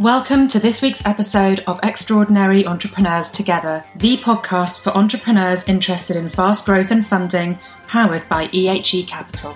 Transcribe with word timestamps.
Welcome 0.00 0.48
to 0.48 0.58
this 0.58 0.80
week's 0.80 1.04
episode 1.04 1.62
of 1.66 1.78
Extraordinary 1.82 2.66
Entrepreneurs 2.66 3.28
Together, 3.28 3.84
the 3.94 4.16
podcast 4.16 4.80
for 4.80 4.96
entrepreneurs 4.96 5.68
interested 5.68 6.16
in 6.16 6.30
fast 6.30 6.64
growth 6.64 6.90
and 6.90 7.06
funding, 7.06 7.58
powered 7.86 8.26
by 8.26 8.46
EHE 8.46 9.06
Capital. 9.06 9.54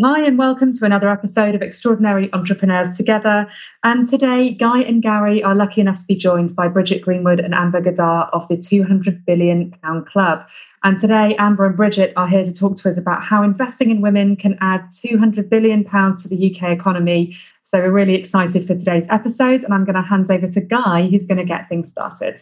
Hi, 0.00 0.24
and 0.24 0.38
welcome 0.38 0.72
to 0.72 0.86
another 0.86 1.10
episode 1.10 1.54
of 1.54 1.60
Extraordinary 1.60 2.32
Entrepreneurs 2.32 2.96
Together. 2.96 3.46
And 3.84 4.06
today, 4.06 4.50
Guy 4.50 4.80
and 4.80 5.02
Gary 5.02 5.42
are 5.44 5.54
lucky 5.54 5.82
enough 5.82 5.98
to 5.98 6.06
be 6.06 6.14
joined 6.14 6.56
by 6.56 6.68
Bridget 6.68 7.02
Greenwood 7.02 7.40
and 7.40 7.52
Amber 7.52 7.82
Ghaddar 7.82 8.30
of 8.32 8.48
the 8.48 8.56
£200 8.56 9.22
billion 9.26 9.74
Club. 10.06 10.48
And 10.82 10.98
today, 10.98 11.36
Amber 11.36 11.66
and 11.66 11.76
Bridget 11.76 12.14
are 12.16 12.26
here 12.26 12.42
to 12.42 12.54
talk 12.54 12.76
to 12.76 12.88
us 12.88 12.96
about 12.96 13.22
how 13.22 13.42
investing 13.42 13.90
in 13.90 14.00
women 14.00 14.34
can 14.34 14.56
add 14.62 14.80
£200 14.92 15.50
billion 15.50 15.84
to 15.84 16.28
the 16.30 16.56
UK 16.56 16.70
economy. 16.70 17.36
So, 17.62 17.78
we're 17.78 17.92
really 17.92 18.14
excited 18.14 18.66
for 18.66 18.74
today's 18.74 19.06
episode. 19.10 19.62
And 19.62 19.74
I'm 19.74 19.84
going 19.84 19.96
to 19.96 20.00
hand 20.00 20.30
over 20.30 20.46
to 20.46 20.60
Guy, 20.62 21.06
who's 21.08 21.26
going 21.26 21.36
to 21.36 21.44
get 21.44 21.68
things 21.68 21.90
started. 21.90 22.38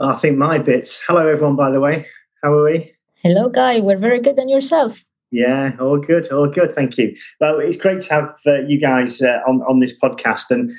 I 0.00 0.12
think 0.12 0.36
my 0.36 0.58
bits. 0.58 1.00
Hello, 1.06 1.26
everyone, 1.26 1.56
by 1.56 1.70
the 1.70 1.80
way. 1.80 2.06
How 2.42 2.52
are 2.52 2.64
we? 2.64 2.92
Hello, 3.22 3.48
Guy. 3.48 3.80
We're 3.80 3.96
very 3.96 4.20
good. 4.20 4.38
And 4.38 4.50
yourself? 4.50 5.02
Yeah, 5.30 5.72
all 5.78 5.98
good, 5.98 6.30
all 6.32 6.48
good. 6.48 6.74
Thank 6.74 6.98
you. 6.98 7.14
Well, 7.40 7.60
it's 7.60 7.76
great 7.76 8.00
to 8.02 8.14
have 8.14 8.34
uh, 8.46 8.60
you 8.66 8.80
guys 8.80 9.22
uh, 9.22 9.40
on 9.46 9.60
on 9.62 9.78
this 9.78 9.98
podcast, 9.98 10.50
and 10.50 10.72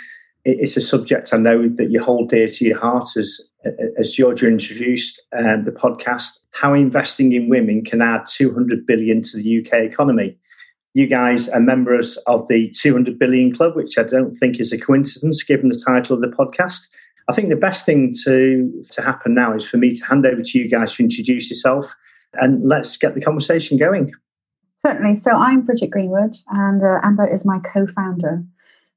it's 0.44 0.76
a 0.76 0.82
subject 0.82 1.34
I 1.34 1.38
know 1.38 1.70
that 1.70 1.90
you 1.90 2.02
hold 2.02 2.30
dear 2.30 2.48
to 2.48 2.66
your 2.66 2.80
heart. 2.80 3.08
As 3.16 3.40
as 3.98 4.12
Georgia 4.12 4.48
introduced 4.48 5.22
uh, 5.38 5.58
the 5.64 5.72
podcast, 5.72 6.40
how 6.52 6.74
investing 6.74 7.32
in 7.32 7.48
women 7.48 7.84
can 7.84 8.02
add 8.02 8.26
two 8.28 8.54
hundred 8.54 8.86
billion 8.86 9.22
to 9.22 9.38
the 9.38 9.60
UK 9.60 9.84
economy. 9.84 10.38
You 10.94 11.08
guys 11.08 11.48
are 11.48 11.62
members 11.62 12.18
of 12.28 12.50
the 12.50 12.70
200 12.78 13.18
billion 13.18 13.54
club, 13.54 13.78
which 13.78 13.98
I 13.98 14.04
don't 14.04 14.34
think 14.34 14.60
is 14.60 14.74
a 14.74 14.78
coincidence 14.78 15.42
given 15.42 15.70
the 15.70 15.82
title 15.88 16.18
of 16.18 16.22
the 16.22 16.28
podcast. 16.28 16.82
I 17.30 17.34
think 17.34 17.48
the 17.48 17.56
best 17.56 17.86
thing 17.86 18.14
to 18.26 18.84
to 18.92 19.02
happen 19.02 19.34
now 19.34 19.56
is 19.56 19.66
for 19.66 19.78
me 19.78 19.96
to 19.96 20.06
hand 20.06 20.26
over 20.26 20.42
to 20.42 20.60
you 20.60 20.70
guys 20.70 20.96
to 20.96 21.04
introduce 21.04 21.50
yourself 21.50 21.96
and 22.34 22.68
let's 22.68 22.98
get 22.98 23.16
the 23.16 23.22
conversation 23.22 23.78
going. 23.78 24.12
Certainly. 24.86 25.18
So 25.18 25.32
I'm 25.34 25.62
Bridget 25.62 25.92
Greenwood, 25.92 26.36
and 26.48 26.82
uh, 26.82 27.00
Amber 27.04 27.28
is 27.28 27.46
my 27.46 27.60
co 27.60 27.86
founder. 27.86 28.44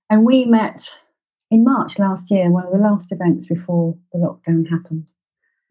And 0.09 0.25
we 0.25 0.47
met 0.47 1.01
in 1.51 1.63
March 1.63 1.99
last 1.99 2.31
year, 2.31 2.51
one 2.51 2.65
of 2.65 2.73
the 2.73 2.79
last 2.79 3.13
events 3.13 3.47
before 3.47 3.99
the 4.13 4.19
lockdown 4.19 4.71
happened. 4.71 5.11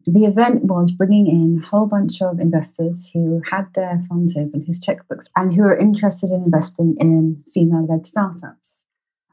The 0.06 0.24
event 0.26 0.64
was 0.64 0.92
bringing 0.92 1.26
in 1.26 1.62
a 1.62 1.66
whole 1.66 1.86
bunch 1.86 2.22
of 2.22 2.38
investors 2.38 3.10
who 3.12 3.42
had 3.50 3.72
their 3.74 4.02
funds 4.08 4.36
open, 4.36 4.62
whose 4.64 4.80
checkbooks, 4.80 5.28
and 5.34 5.52
who 5.52 5.62
are 5.62 5.76
interested 5.76 6.30
in 6.30 6.44
investing 6.44 6.94
in 7.00 7.42
female 7.52 7.86
led 7.86 8.06
startups. 8.06 8.84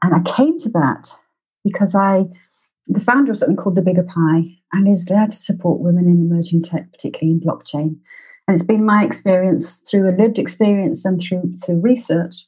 And 0.02 0.14
I 0.14 0.20
came 0.20 0.58
to 0.60 0.70
that 0.70 1.16
because 1.62 1.94
I, 1.94 2.24
the 2.86 3.00
founder 3.00 3.30
of 3.30 3.38
something 3.38 3.56
called 3.56 3.76
The 3.76 3.82
Bigger 3.82 4.02
Pie, 4.02 4.58
and 4.72 4.88
is 4.88 5.04
there 5.04 5.26
to 5.26 5.36
support 5.36 5.80
women 5.80 6.08
in 6.08 6.20
emerging 6.20 6.62
tech, 6.62 6.90
particularly 6.90 7.38
in 7.38 7.40
blockchain. 7.40 8.00
And 8.52 8.60
it's 8.60 8.66
been 8.66 8.84
my 8.84 9.02
experience 9.02 9.76
through 9.90 10.10
a 10.10 10.12
lived 10.12 10.38
experience 10.38 11.06
and 11.06 11.18
through 11.18 11.54
to 11.62 11.72
research 11.72 12.44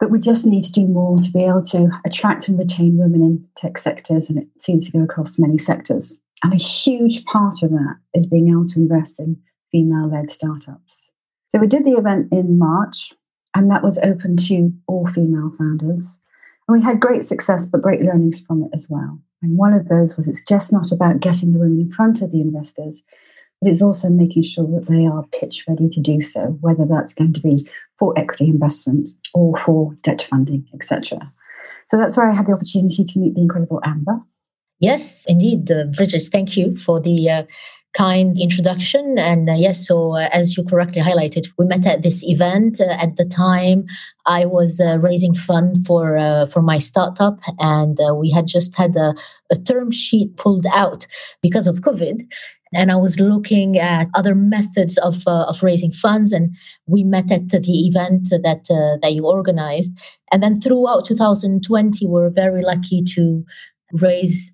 that 0.00 0.10
we 0.10 0.18
just 0.18 0.44
need 0.44 0.64
to 0.64 0.72
do 0.72 0.88
more 0.88 1.16
to 1.16 1.30
be 1.30 1.44
able 1.44 1.62
to 1.66 1.90
attract 2.04 2.48
and 2.48 2.58
retain 2.58 2.98
women 2.98 3.22
in 3.22 3.46
tech 3.56 3.78
sectors. 3.78 4.28
And 4.28 4.36
it 4.36 4.48
seems 4.58 4.90
to 4.90 4.98
go 4.98 5.04
across 5.04 5.38
many 5.38 5.56
sectors. 5.56 6.18
And 6.42 6.52
a 6.52 6.56
huge 6.56 7.24
part 7.26 7.62
of 7.62 7.70
that 7.70 7.98
is 8.14 8.26
being 8.26 8.48
able 8.48 8.66
to 8.66 8.80
invest 8.80 9.20
in 9.20 9.36
female 9.70 10.10
led 10.10 10.28
startups. 10.28 11.12
So 11.46 11.60
we 11.60 11.68
did 11.68 11.84
the 11.84 11.92
event 11.92 12.32
in 12.32 12.58
March, 12.58 13.12
and 13.54 13.70
that 13.70 13.84
was 13.84 14.00
open 14.02 14.36
to 14.48 14.72
all 14.88 15.06
female 15.06 15.52
founders. 15.56 16.18
And 16.66 16.76
we 16.76 16.82
had 16.82 16.98
great 16.98 17.24
success, 17.24 17.64
but 17.64 17.80
great 17.80 18.00
learnings 18.00 18.40
from 18.40 18.64
it 18.64 18.70
as 18.74 18.88
well. 18.90 19.20
And 19.40 19.56
one 19.56 19.72
of 19.72 19.86
those 19.86 20.16
was 20.16 20.26
it's 20.26 20.42
just 20.42 20.72
not 20.72 20.90
about 20.90 21.20
getting 21.20 21.52
the 21.52 21.60
women 21.60 21.78
in 21.78 21.92
front 21.92 22.22
of 22.22 22.32
the 22.32 22.40
investors, 22.40 23.04
but 23.64 23.70
it's 23.70 23.82
also 23.82 24.10
making 24.10 24.42
sure 24.42 24.66
that 24.66 24.88
they 24.88 25.06
are 25.06 25.24
pitch 25.40 25.64
ready 25.66 25.88
to 25.88 26.00
do 26.00 26.20
so, 26.20 26.58
whether 26.60 26.84
that's 26.84 27.14
going 27.14 27.32
to 27.32 27.40
be 27.40 27.56
for 27.98 28.12
equity 28.14 28.48
investment 28.48 29.08
or 29.32 29.56
for 29.56 29.94
debt 30.02 30.20
funding, 30.20 30.66
etc. 30.74 31.18
So 31.86 31.96
that's 31.96 32.16
where 32.16 32.28
I 32.28 32.34
had 32.34 32.46
the 32.46 32.52
opportunity 32.52 33.04
to 33.04 33.18
meet 33.18 33.34
the 33.34 33.40
incredible 33.40 33.80
Amber. 33.82 34.20
Yes, 34.80 35.24
indeed, 35.28 35.70
uh, 35.70 35.84
Bridget. 35.84 36.24
Thank 36.30 36.58
you 36.58 36.76
for 36.76 37.00
the 37.00 37.30
uh, 37.30 37.42
kind 37.94 38.36
introduction. 38.38 39.18
And 39.18 39.48
uh, 39.48 39.54
yes, 39.54 39.86
so 39.86 40.16
uh, 40.16 40.28
as 40.32 40.56
you 40.56 40.64
correctly 40.64 41.00
highlighted, 41.00 41.46
we 41.56 41.64
met 41.64 41.86
at 41.86 42.02
this 42.02 42.22
event. 42.24 42.80
Uh, 42.80 42.96
at 43.00 43.16
the 43.16 43.24
time, 43.24 43.86
I 44.26 44.44
was 44.44 44.80
uh, 44.80 44.98
raising 44.98 45.32
fund 45.32 45.86
for 45.86 46.18
uh, 46.18 46.46
for 46.46 46.60
my 46.60 46.78
startup, 46.78 47.40
and 47.58 47.98
uh, 47.98 48.14
we 48.14 48.30
had 48.30 48.46
just 48.46 48.76
had 48.76 48.96
a, 48.96 49.14
a, 49.50 49.56
term 49.56 49.90
sheet 49.90 50.36
pulled 50.36 50.66
out 50.72 51.06
because 51.40 51.66
of 51.66 51.80
COVID. 51.80 52.20
And 52.74 52.90
I 52.90 52.96
was 52.96 53.20
looking 53.20 53.78
at 53.78 54.08
other 54.14 54.34
methods 54.34 54.98
of 54.98 55.26
of 55.26 55.62
raising 55.62 55.92
funds, 55.92 56.32
and 56.32 56.54
we 56.86 57.04
met 57.04 57.30
at 57.30 57.48
the 57.48 57.86
event 57.86 58.28
that 58.30 58.64
that 59.02 59.12
you 59.12 59.26
organized. 59.26 59.92
And 60.32 60.42
then 60.42 60.60
throughout 60.60 61.06
2020, 61.06 62.06
we 62.06 62.12
we're 62.12 62.30
very 62.30 62.62
lucky 62.62 63.02
to 63.14 63.44
raise 63.92 64.52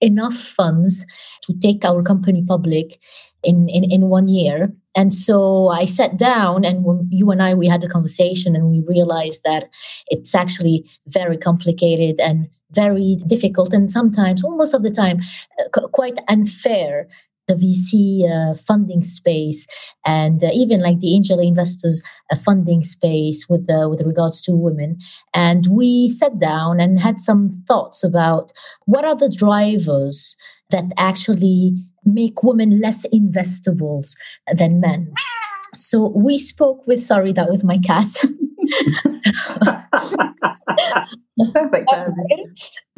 enough 0.00 0.34
funds 0.34 1.06
to 1.44 1.54
take 1.58 1.84
our 1.84 2.02
company 2.02 2.44
public 2.46 3.00
in, 3.42 3.68
in, 3.68 3.90
in 3.90 4.08
one 4.08 4.28
year. 4.28 4.72
And 4.96 5.12
so 5.12 5.68
I 5.68 5.86
sat 5.86 6.18
down 6.18 6.64
and 6.64 6.84
when 6.84 7.08
you 7.10 7.30
and 7.30 7.42
I, 7.42 7.54
we 7.54 7.66
had 7.66 7.82
a 7.82 7.88
conversation 7.88 8.54
and 8.54 8.70
we 8.70 8.84
realized 8.86 9.42
that 9.44 9.70
it's 10.08 10.34
actually 10.34 10.90
very 11.06 11.38
complicated 11.38 12.20
and 12.20 12.48
very 12.72 13.18
difficult 13.26 13.72
and 13.72 13.90
sometimes, 13.90 14.42
almost 14.42 14.74
of 14.74 14.82
the 14.82 14.90
time, 14.90 15.20
uh, 15.60 15.86
quite 15.88 16.18
unfair 16.28 17.08
the 17.52 17.66
VC 17.66 18.30
uh, 18.30 18.54
funding 18.54 19.02
space 19.02 19.66
and 20.04 20.42
uh, 20.42 20.48
even 20.52 20.80
like 20.80 21.00
the 21.00 21.14
angel 21.14 21.40
investors 21.40 22.02
uh, 22.30 22.36
funding 22.36 22.82
space 22.82 23.46
with 23.48 23.68
uh, 23.70 23.88
with 23.88 24.02
regards 24.02 24.40
to 24.42 24.56
women. 24.56 24.98
And 25.34 25.66
we 25.70 26.08
sat 26.08 26.38
down 26.38 26.80
and 26.80 27.00
had 27.00 27.20
some 27.20 27.48
thoughts 27.68 28.04
about 28.04 28.52
what 28.86 29.04
are 29.04 29.16
the 29.16 29.28
drivers 29.28 30.36
that 30.70 30.92
actually 30.96 31.84
make 32.04 32.42
women 32.42 32.80
less 32.80 33.06
investable 33.12 34.02
than 34.52 34.80
men. 34.80 35.12
So 35.74 36.12
we 36.16 36.38
spoke 36.38 36.86
with 36.86 37.00
sorry 37.00 37.32
that 37.32 37.48
was 37.48 37.64
my 37.64 37.78
cat. 37.78 38.06
Perfect. 41.52 41.90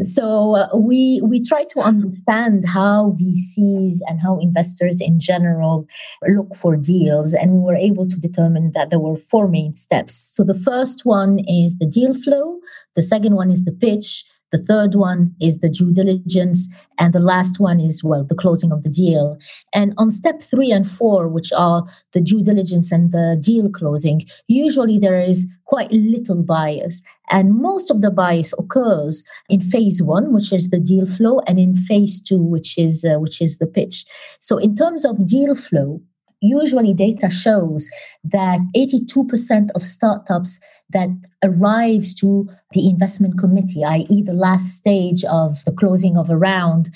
So 0.02 0.56
uh, 0.56 0.76
we 0.76 1.22
we 1.24 1.40
try 1.40 1.64
to 1.70 1.80
understand 1.80 2.64
how 2.66 3.12
VCs 3.12 3.98
and 4.08 4.20
how 4.20 4.38
investors 4.38 5.00
in 5.00 5.20
general 5.20 5.86
look 6.26 6.56
for 6.56 6.76
deals, 6.76 7.32
and 7.32 7.52
we 7.52 7.60
were 7.60 7.76
able 7.76 8.08
to 8.08 8.18
determine 8.18 8.72
that 8.74 8.90
there 8.90 8.98
were 8.98 9.16
four 9.16 9.46
main 9.46 9.76
steps. 9.76 10.14
So 10.34 10.42
the 10.42 10.58
first 10.58 11.04
one 11.04 11.38
is 11.46 11.78
the 11.78 11.86
deal 11.86 12.12
flow. 12.12 12.58
The 12.96 13.02
second 13.02 13.36
one 13.36 13.50
is 13.50 13.64
the 13.64 13.72
pitch. 13.72 14.24
The 14.54 14.62
third 14.62 14.94
one 14.94 15.34
is 15.40 15.58
the 15.58 15.68
due 15.68 15.92
diligence. 15.92 16.86
And 17.00 17.12
the 17.12 17.18
last 17.18 17.58
one 17.58 17.80
is, 17.80 18.04
well, 18.04 18.22
the 18.22 18.36
closing 18.36 18.70
of 18.70 18.84
the 18.84 18.88
deal. 18.88 19.36
And 19.74 19.94
on 19.98 20.12
step 20.12 20.40
three 20.40 20.70
and 20.70 20.86
four, 20.86 21.26
which 21.26 21.52
are 21.52 21.84
the 22.12 22.20
due 22.20 22.40
diligence 22.44 22.92
and 22.92 23.10
the 23.10 23.36
deal 23.44 23.68
closing, 23.68 24.20
usually 24.46 25.00
there 25.00 25.18
is 25.18 25.52
quite 25.64 25.90
little 25.90 26.40
bias. 26.40 27.02
And 27.30 27.52
most 27.52 27.90
of 27.90 28.00
the 28.00 28.12
bias 28.12 28.54
occurs 28.56 29.24
in 29.48 29.60
phase 29.60 30.00
one, 30.00 30.32
which 30.32 30.52
is 30.52 30.70
the 30.70 30.78
deal 30.78 31.04
flow, 31.04 31.40
and 31.48 31.58
in 31.58 31.74
phase 31.74 32.20
two, 32.20 32.40
which 32.40 32.78
is, 32.78 33.04
uh, 33.04 33.18
which 33.18 33.42
is 33.42 33.58
the 33.58 33.66
pitch. 33.66 34.04
So 34.38 34.58
in 34.58 34.76
terms 34.76 35.04
of 35.04 35.26
deal 35.26 35.56
flow, 35.56 36.00
usually 36.40 36.94
data 36.94 37.28
shows 37.28 37.88
that 38.22 38.60
82% 38.76 39.70
of 39.74 39.82
startups 39.82 40.60
that 40.90 41.08
arrives 41.42 42.14
to 42.14 42.48
the 42.72 42.88
investment 42.88 43.38
committee 43.38 43.84
i.e. 43.84 44.22
the 44.22 44.34
last 44.34 44.76
stage 44.76 45.24
of 45.24 45.64
the 45.64 45.72
closing 45.72 46.16
of 46.16 46.30
a 46.30 46.36
round 46.36 46.90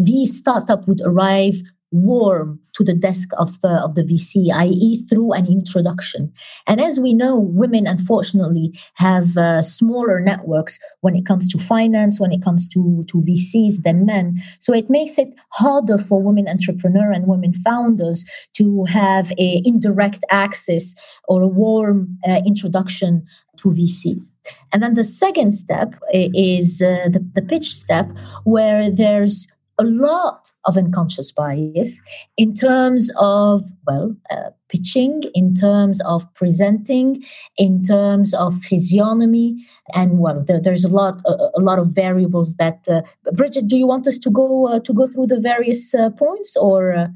these 0.00 0.36
startup 0.36 0.86
would 0.88 1.00
arrive 1.04 1.56
warm 1.90 2.60
to 2.74 2.82
the 2.82 2.94
desk 2.94 3.28
of 3.38 3.60
the, 3.60 3.80
of 3.84 3.94
the 3.94 4.02
VC, 4.02 4.52
i.e., 4.52 5.06
through 5.08 5.32
an 5.32 5.46
introduction. 5.46 6.32
And 6.66 6.80
as 6.80 6.98
we 6.98 7.14
know, 7.14 7.38
women 7.38 7.86
unfortunately 7.86 8.76
have 8.94 9.36
uh, 9.36 9.62
smaller 9.62 10.20
networks 10.20 10.78
when 11.00 11.14
it 11.14 11.24
comes 11.24 11.46
to 11.52 11.58
finance, 11.58 12.18
when 12.18 12.32
it 12.32 12.42
comes 12.42 12.68
to, 12.68 13.04
to 13.08 13.18
VCs 13.18 13.82
than 13.84 14.04
men. 14.04 14.36
So 14.58 14.74
it 14.74 14.90
makes 14.90 15.18
it 15.18 15.28
harder 15.52 15.98
for 15.98 16.20
women 16.20 16.48
entrepreneurs 16.48 17.16
and 17.16 17.28
women 17.28 17.54
founders 17.54 18.24
to 18.54 18.84
have 18.86 19.32
a 19.38 19.62
indirect 19.64 20.24
access 20.30 20.94
or 21.28 21.42
a 21.42 21.48
warm 21.48 22.18
uh, 22.26 22.40
introduction 22.44 23.24
to 23.58 23.68
VCs. 23.68 24.32
And 24.72 24.82
then 24.82 24.94
the 24.94 25.04
second 25.04 25.52
step 25.52 25.94
is 26.12 26.82
uh, 26.82 27.08
the, 27.08 27.24
the 27.34 27.42
pitch 27.42 27.72
step, 27.72 28.10
where 28.42 28.90
there's 28.90 29.46
a 29.78 29.84
lot 29.84 30.52
of 30.64 30.76
unconscious 30.76 31.32
bias 31.32 32.00
in 32.36 32.54
terms 32.54 33.10
of, 33.18 33.62
well, 33.86 34.16
uh, 34.30 34.50
pitching, 34.68 35.22
in 35.34 35.54
terms 35.54 36.00
of 36.02 36.32
presenting, 36.34 37.22
in 37.56 37.82
terms 37.82 38.34
of 38.34 38.58
physiognomy, 38.58 39.58
and 39.94 40.18
well, 40.18 40.42
there, 40.42 40.60
there's 40.60 40.84
a 40.84 40.88
lot, 40.88 41.20
a, 41.26 41.50
a, 41.56 41.60
lot 41.60 41.78
of 41.78 41.94
variables 41.94 42.56
that. 42.56 42.86
Uh, 42.88 43.02
Bridget, 43.32 43.68
do 43.68 43.76
you 43.76 43.86
want 43.86 44.06
us 44.06 44.18
to 44.18 44.30
go 44.30 44.68
uh, 44.68 44.80
to 44.80 44.92
go 44.92 45.06
through 45.06 45.26
the 45.26 45.40
various 45.40 45.94
uh, 45.94 46.10
points, 46.10 46.56
or 46.56 46.92
uh, 46.92 47.08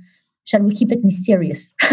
shall 0.45 0.63
we 0.63 0.75
keep 0.75 0.93
it 0.93 1.05
mysterious? 1.05 1.75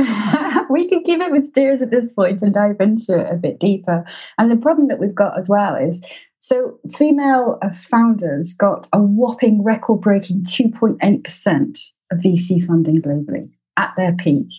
we 0.70 0.88
can 0.88 1.04
keep 1.04 1.22
it 1.22 1.32
mysterious 1.32 1.82
at 1.82 1.92
this 1.92 2.12
point 2.12 2.42
and 2.42 2.54
dive 2.54 2.80
into 2.80 3.20
it 3.20 3.32
a 3.32 3.36
bit 3.36 3.60
deeper. 3.60 4.06
And 4.38 4.52
the 4.52 4.58
problem 4.58 4.88
that 4.88 5.00
we've 5.00 5.16
got 5.16 5.38
as 5.38 5.50
well 5.50 5.76
is 5.76 6.06
so, 6.46 6.78
female 6.94 7.58
uh, 7.64 7.74
founders 7.74 8.54
got 8.54 8.88
a 8.94 9.02
whopping 9.02 9.64
record 9.64 10.02
breaking 10.02 10.44
2.8% 10.44 11.80
of 12.12 12.20
VC 12.20 12.64
funding 12.64 13.02
globally 13.02 13.50
at 13.78 13.96
their 13.98 14.14
peak. 14.14 14.50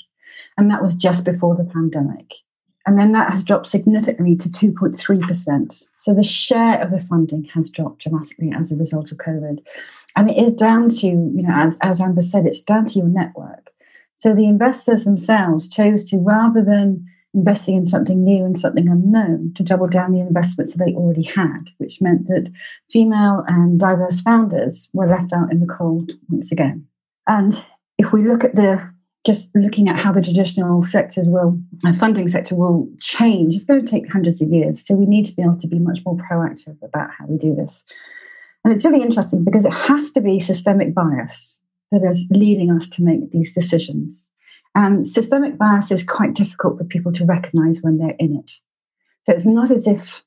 And 0.58 0.68
that 0.68 0.82
was 0.82 0.96
just 0.96 1.24
before 1.24 1.54
the 1.54 1.62
pandemic. 1.62 2.34
And 2.86 2.98
then 2.98 3.12
that 3.12 3.30
has 3.30 3.44
dropped 3.44 3.68
significantly 3.68 4.34
to 4.34 4.48
2.3%. 4.48 5.88
So 5.96 6.12
the 6.12 6.24
share 6.24 6.82
of 6.82 6.90
the 6.90 6.98
funding 6.98 7.44
has 7.54 7.70
dropped 7.70 8.02
dramatically 8.02 8.52
as 8.52 8.72
a 8.72 8.76
result 8.76 9.12
of 9.12 9.18
COVID. 9.18 9.64
And 10.16 10.28
it 10.28 10.38
is 10.38 10.56
down 10.56 10.88
to, 10.88 11.06
you 11.06 11.44
know, 11.44 11.54
as, 11.54 11.78
as 11.82 12.00
Amber 12.00 12.22
said, 12.22 12.46
it's 12.46 12.62
down 12.62 12.86
to 12.86 12.98
your 12.98 13.06
network. 13.06 13.70
So 14.18 14.34
the 14.34 14.48
investors 14.48 15.04
themselves 15.04 15.68
chose 15.68 16.02
to, 16.10 16.18
rather 16.18 16.64
than 16.64 17.06
investing 17.36 17.76
in 17.76 17.84
something 17.84 18.24
new 18.24 18.44
and 18.44 18.58
something 18.58 18.88
unknown 18.88 19.52
to 19.54 19.62
double 19.62 19.86
down 19.86 20.10
the 20.10 20.20
investments 20.20 20.74
that 20.74 20.84
they 20.84 20.94
already 20.94 21.22
had, 21.22 21.70
which 21.76 22.00
meant 22.00 22.26
that 22.26 22.50
female 22.90 23.44
and 23.46 23.78
diverse 23.78 24.22
founders 24.22 24.88
were 24.92 25.06
left 25.06 25.32
out 25.32 25.52
in 25.52 25.60
the 25.60 25.66
cold 25.66 26.12
once 26.28 26.50
again. 26.50 26.86
And 27.28 27.52
if 27.98 28.12
we 28.12 28.26
look 28.26 28.42
at 28.42 28.56
the 28.56 28.92
just 29.26 29.54
looking 29.56 29.88
at 29.88 29.98
how 29.98 30.12
the 30.12 30.22
traditional 30.22 30.80
sectors 30.82 31.28
will, 31.28 31.60
uh, 31.84 31.92
funding 31.92 32.28
sector 32.28 32.54
will 32.54 32.88
change, 33.00 33.56
it's 33.56 33.64
going 33.64 33.84
to 33.84 33.90
take 33.90 34.10
hundreds 34.10 34.40
of 34.40 34.48
years. 34.50 34.86
So 34.86 34.94
we 34.94 35.04
need 35.04 35.26
to 35.26 35.34
be 35.34 35.42
able 35.42 35.58
to 35.58 35.66
be 35.66 35.80
much 35.80 35.98
more 36.06 36.16
proactive 36.16 36.80
about 36.80 37.10
how 37.18 37.26
we 37.26 37.36
do 37.36 37.52
this. 37.52 37.84
And 38.64 38.72
it's 38.72 38.84
really 38.84 39.02
interesting 39.02 39.44
because 39.44 39.64
it 39.64 39.74
has 39.74 40.12
to 40.12 40.20
be 40.20 40.38
systemic 40.38 40.94
bias 40.94 41.60
that 41.90 42.02
is 42.04 42.28
leading 42.30 42.70
us 42.70 42.88
to 42.90 43.02
make 43.02 43.32
these 43.32 43.52
decisions. 43.52 44.30
And 44.76 45.06
systemic 45.06 45.56
bias 45.56 45.90
is 45.90 46.04
quite 46.04 46.34
difficult 46.34 46.76
for 46.76 46.84
people 46.84 47.10
to 47.12 47.24
recognize 47.24 47.80
when 47.80 47.96
they're 47.96 48.14
in 48.18 48.36
it. 48.36 48.50
So 49.24 49.32
it's 49.32 49.46
not 49.46 49.70
as 49.70 49.88
if 49.88 50.22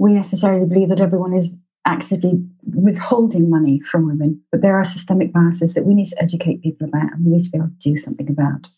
we 0.00 0.12
necessarily 0.12 0.66
believe 0.66 0.88
that 0.88 1.00
everyone 1.00 1.32
is 1.32 1.56
actively 1.86 2.44
withholding 2.64 3.48
money 3.48 3.78
from 3.78 4.08
women, 4.08 4.42
but 4.50 4.60
there 4.60 4.76
are 4.76 4.82
systemic 4.82 5.32
biases 5.32 5.74
that 5.74 5.84
we 5.84 5.94
need 5.94 6.06
to 6.06 6.20
educate 6.20 6.62
people 6.62 6.88
about 6.88 7.12
and 7.12 7.24
we 7.24 7.30
need 7.30 7.44
to 7.44 7.50
be 7.50 7.58
able 7.58 7.68
to 7.68 7.90
do 7.90 7.94
something 7.94 8.28
about. 8.28 8.68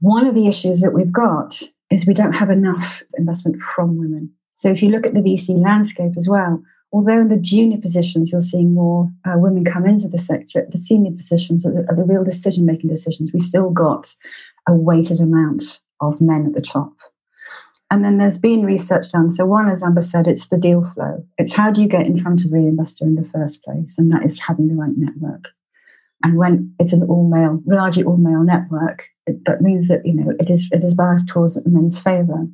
One 0.00 0.26
of 0.26 0.34
the 0.34 0.48
issues 0.48 0.80
that 0.80 0.94
we've 0.94 1.12
got 1.12 1.62
is 1.90 2.06
we 2.06 2.14
don't 2.14 2.36
have 2.36 2.48
enough 2.48 3.02
investment 3.18 3.60
from 3.60 3.98
women. 3.98 4.32
So 4.56 4.70
if 4.70 4.82
you 4.82 4.90
look 4.90 5.06
at 5.06 5.12
the 5.12 5.20
VC 5.20 5.62
landscape 5.62 6.12
as 6.16 6.26
well, 6.26 6.62
although 6.92 7.20
in 7.20 7.28
the 7.28 7.38
junior 7.38 7.78
positions 7.78 8.32
you're 8.32 8.40
seeing 8.40 8.74
more 8.74 9.10
uh, 9.24 9.34
women 9.36 9.64
come 9.64 9.86
into 9.86 10.08
the 10.08 10.18
sector, 10.18 10.66
the 10.70 10.78
senior 10.78 11.12
positions 11.12 11.66
are 11.66 11.72
the, 11.72 11.86
are 11.88 11.96
the 11.96 12.04
real 12.04 12.24
decision 12.24 12.66
making 12.66 12.90
decisions. 12.90 13.32
We 13.32 13.40
still 13.40 13.70
got 13.70 14.14
a 14.66 14.74
weighted 14.74 15.20
amount 15.20 15.80
of 16.00 16.20
men 16.20 16.46
at 16.46 16.54
the 16.54 16.60
top. 16.60 16.92
And 17.90 18.04
then 18.04 18.18
there's 18.18 18.38
been 18.38 18.66
research 18.66 19.10
done. 19.12 19.30
So, 19.30 19.46
one, 19.46 19.68
as 19.70 19.82
Amber 19.82 20.02
said, 20.02 20.28
it's 20.28 20.48
the 20.48 20.58
deal 20.58 20.84
flow. 20.84 21.24
It's 21.38 21.54
how 21.54 21.70
do 21.70 21.80
you 21.80 21.88
get 21.88 22.06
in 22.06 22.18
front 22.18 22.44
of 22.44 22.50
the 22.50 22.58
investor 22.58 23.06
in 23.06 23.14
the 23.14 23.24
first 23.24 23.64
place? 23.64 23.96
And 23.96 24.10
that 24.10 24.24
is 24.24 24.38
having 24.40 24.68
the 24.68 24.74
right 24.74 24.92
network. 24.94 25.48
And 26.22 26.36
when 26.36 26.74
it's 26.78 26.92
an 26.92 27.04
all 27.04 27.28
male, 27.28 27.62
largely 27.66 28.04
all 28.04 28.16
male 28.16 28.42
network, 28.42 29.08
it, 29.26 29.44
that 29.44 29.62
means 29.62 29.88
that 29.88 30.04
you 30.04 30.14
know 30.14 30.32
it 30.38 30.50
is 30.50 30.68
it 30.70 30.82
is 30.82 30.94
biased 30.94 31.28
towards 31.28 31.58
men's 31.64 32.00
favour. 32.00 32.46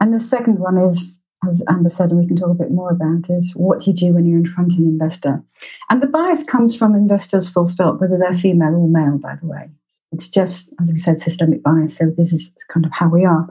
And 0.00 0.14
the 0.14 0.20
second 0.20 0.58
one 0.58 0.78
is 0.78 1.18
as 1.48 1.64
Amber 1.68 1.88
said, 1.88 2.10
and 2.10 2.20
we 2.20 2.26
can 2.26 2.36
talk 2.36 2.50
a 2.50 2.54
bit 2.54 2.70
more 2.70 2.90
about, 2.90 3.28
is 3.28 3.52
what 3.54 3.80
do 3.80 3.90
you 3.90 3.96
do 3.96 4.12
when 4.12 4.26
you're 4.26 4.38
in 4.38 4.46
front 4.46 4.72
of 4.72 4.78
an 4.78 4.86
investor? 4.86 5.42
And 5.90 6.00
the 6.00 6.06
bias 6.06 6.44
comes 6.44 6.76
from 6.76 6.94
investors, 6.94 7.48
full 7.48 7.66
stop, 7.66 8.00
whether 8.00 8.16
they're 8.18 8.34
female 8.34 8.74
or 8.74 8.88
male, 8.88 9.18
by 9.18 9.34
the 9.34 9.46
way. 9.46 9.70
It's 10.12 10.28
just, 10.28 10.72
as 10.80 10.90
we 10.90 10.98
said, 10.98 11.20
systemic 11.20 11.62
bias. 11.62 11.98
So 11.98 12.10
this 12.16 12.32
is 12.32 12.52
kind 12.68 12.86
of 12.86 12.92
how 12.92 13.08
we 13.08 13.24
are. 13.24 13.48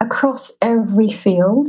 Across 0.00 0.52
every 0.60 1.08
field, 1.08 1.68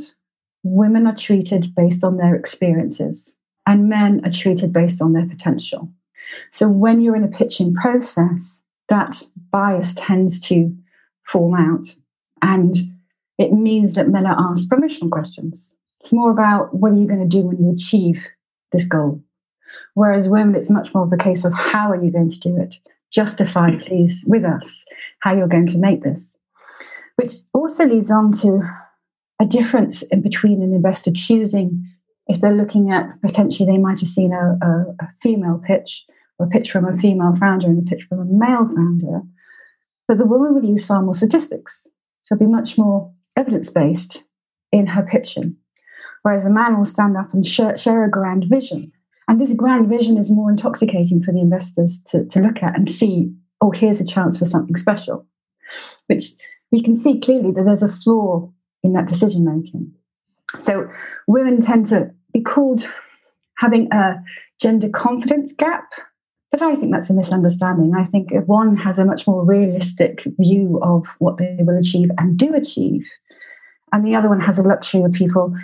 women 0.63 1.07
are 1.07 1.15
treated 1.15 1.73
based 1.75 2.03
on 2.03 2.17
their 2.17 2.35
experiences, 2.35 3.35
and 3.65 3.89
men 3.89 4.21
are 4.25 4.31
treated 4.31 4.73
based 4.73 5.01
on 5.01 5.13
their 5.13 5.25
potential. 5.25 5.89
So 6.51 6.67
when 6.67 7.01
you're 7.01 7.15
in 7.15 7.23
a 7.23 7.29
pitching 7.29 7.73
process, 7.73 8.61
that 8.89 9.23
bias 9.51 9.93
tends 9.95 10.39
to 10.47 10.75
form 11.23 11.55
out. 11.55 11.87
And 12.41 12.75
it 13.37 13.51
means 13.51 13.93
that 13.93 14.09
men 14.09 14.25
are 14.25 14.37
asked 14.37 14.69
promotional 14.69 15.09
questions. 15.09 15.77
It's 15.99 16.13
more 16.13 16.31
about 16.31 16.73
what 16.73 16.91
are 16.91 16.95
you 16.95 17.07
going 17.07 17.27
to 17.27 17.37
do 17.37 17.43
when 17.43 17.61
you 17.61 17.71
achieve 17.71 18.29
this 18.71 18.85
goal. 18.85 19.21
Whereas 19.93 20.29
women, 20.29 20.55
it's 20.55 20.69
much 20.69 20.93
more 20.93 21.05
of 21.05 21.13
a 21.13 21.17
case 21.17 21.45
of 21.45 21.53
how 21.53 21.89
are 21.89 22.01
you 22.01 22.11
going 22.11 22.29
to 22.29 22.39
do 22.39 22.57
it? 22.57 22.77
Justify, 23.11 23.77
please, 23.77 24.23
with 24.27 24.45
us 24.45 24.85
how 25.19 25.35
you're 25.35 25.47
going 25.47 25.67
to 25.67 25.79
make 25.79 26.03
this. 26.03 26.37
Which 27.15 27.33
also 27.53 27.85
leads 27.85 28.11
on 28.11 28.31
to 28.43 28.61
a 29.41 29.45
difference 29.45 30.01
in 30.03 30.21
between 30.21 30.61
an 30.61 30.73
investor 30.73 31.11
choosing 31.13 31.87
if 32.27 32.41
they're 32.41 32.53
looking 32.53 32.91
at 32.91 33.21
potentially 33.21 33.69
they 33.69 33.77
might 33.77 33.99
have 33.99 34.09
seen 34.09 34.33
a, 34.33 34.57
a, 34.61 34.95
a 34.99 35.09
female 35.21 35.61
pitch 35.65 36.05
or 36.39 36.47
a 36.47 36.49
pitch 36.49 36.71
from 36.71 36.85
a 36.85 36.97
female 36.97 37.35
founder 37.35 37.67
and 37.67 37.87
a 37.87 37.89
pitch 37.89 38.05
from 38.09 38.19
a 38.19 38.25
male 38.25 38.67
founder, 38.67 39.21
but 40.07 40.17
the 40.17 40.25
woman 40.25 40.53
will 40.53 40.65
use 40.65 40.85
far 40.85 41.01
more 41.01 41.13
statistics. 41.13 41.87
She'll 42.23 42.37
be 42.37 42.45
much 42.45 42.77
more 42.77 43.13
evidence 43.35 43.69
based 43.69 44.25
in 44.71 44.87
her 44.87 45.03
pitching, 45.03 45.55
whereas 46.23 46.45
a 46.45 46.51
man 46.51 46.77
will 46.77 46.85
stand 46.85 47.17
up 47.17 47.33
and 47.33 47.45
share, 47.45 48.03
a 48.03 48.09
grand 48.09 48.45
vision. 48.49 48.91
And 49.27 49.39
this 49.39 49.53
grand 49.53 49.87
vision 49.89 50.17
is 50.17 50.31
more 50.31 50.51
intoxicating 50.51 51.23
for 51.23 51.31
the 51.31 51.41
investors 51.41 52.03
to, 52.07 52.25
to 52.25 52.39
look 52.39 52.61
at 52.61 52.75
and 52.75 52.87
see, 52.87 53.33
oh, 53.61 53.71
here's 53.71 54.01
a 54.01 54.05
chance 54.05 54.37
for 54.37 54.45
something 54.45 54.75
special, 54.75 55.25
which 56.07 56.25
we 56.71 56.81
can 56.81 56.95
see 56.95 57.19
clearly 57.19 57.51
that 57.51 57.63
there's 57.63 57.83
a 57.83 57.87
flaw 57.87 58.51
in 58.83 58.93
that 58.93 59.07
decision 59.07 59.45
making. 59.45 59.91
So 60.59 60.89
women 61.27 61.59
tend 61.59 61.87
to 61.87 62.11
be 62.33 62.41
called 62.41 62.85
having 63.57 63.91
a 63.91 64.23
gender 64.59 64.89
confidence 64.89 65.53
gap. 65.53 65.91
But 66.51 66.61
I 66.61 66.75
think 66.75 66.93
that's 66.93 67.09
a 67.09 67.15
misunderstanding. 67.15 67.93
I 67.95 68.05
think 68.05 68.31
one 68.45 68.77
has 68.77 68.99
a 68.99 69.05
much 69.05 69.27
more 69.27 69.43
realistic 69.43 70.23
view 70.39 70.79
of 70.81 71.07
what 71.19 71.37
they 71.37 71.57
will 71.59 71.77
achieve 71.77 72.09
and 72.17 72.37
do 72.37 72.53
achieve 72.53 73.09
and 73.95 74.05
the 74.05 74.13
other 74.13 74.27
one 74.27 74.41
has 74.41 74.59
a 74.59 74.61
luxury 74.61 75.03
of 75.03 75.13
people 75.13 75.55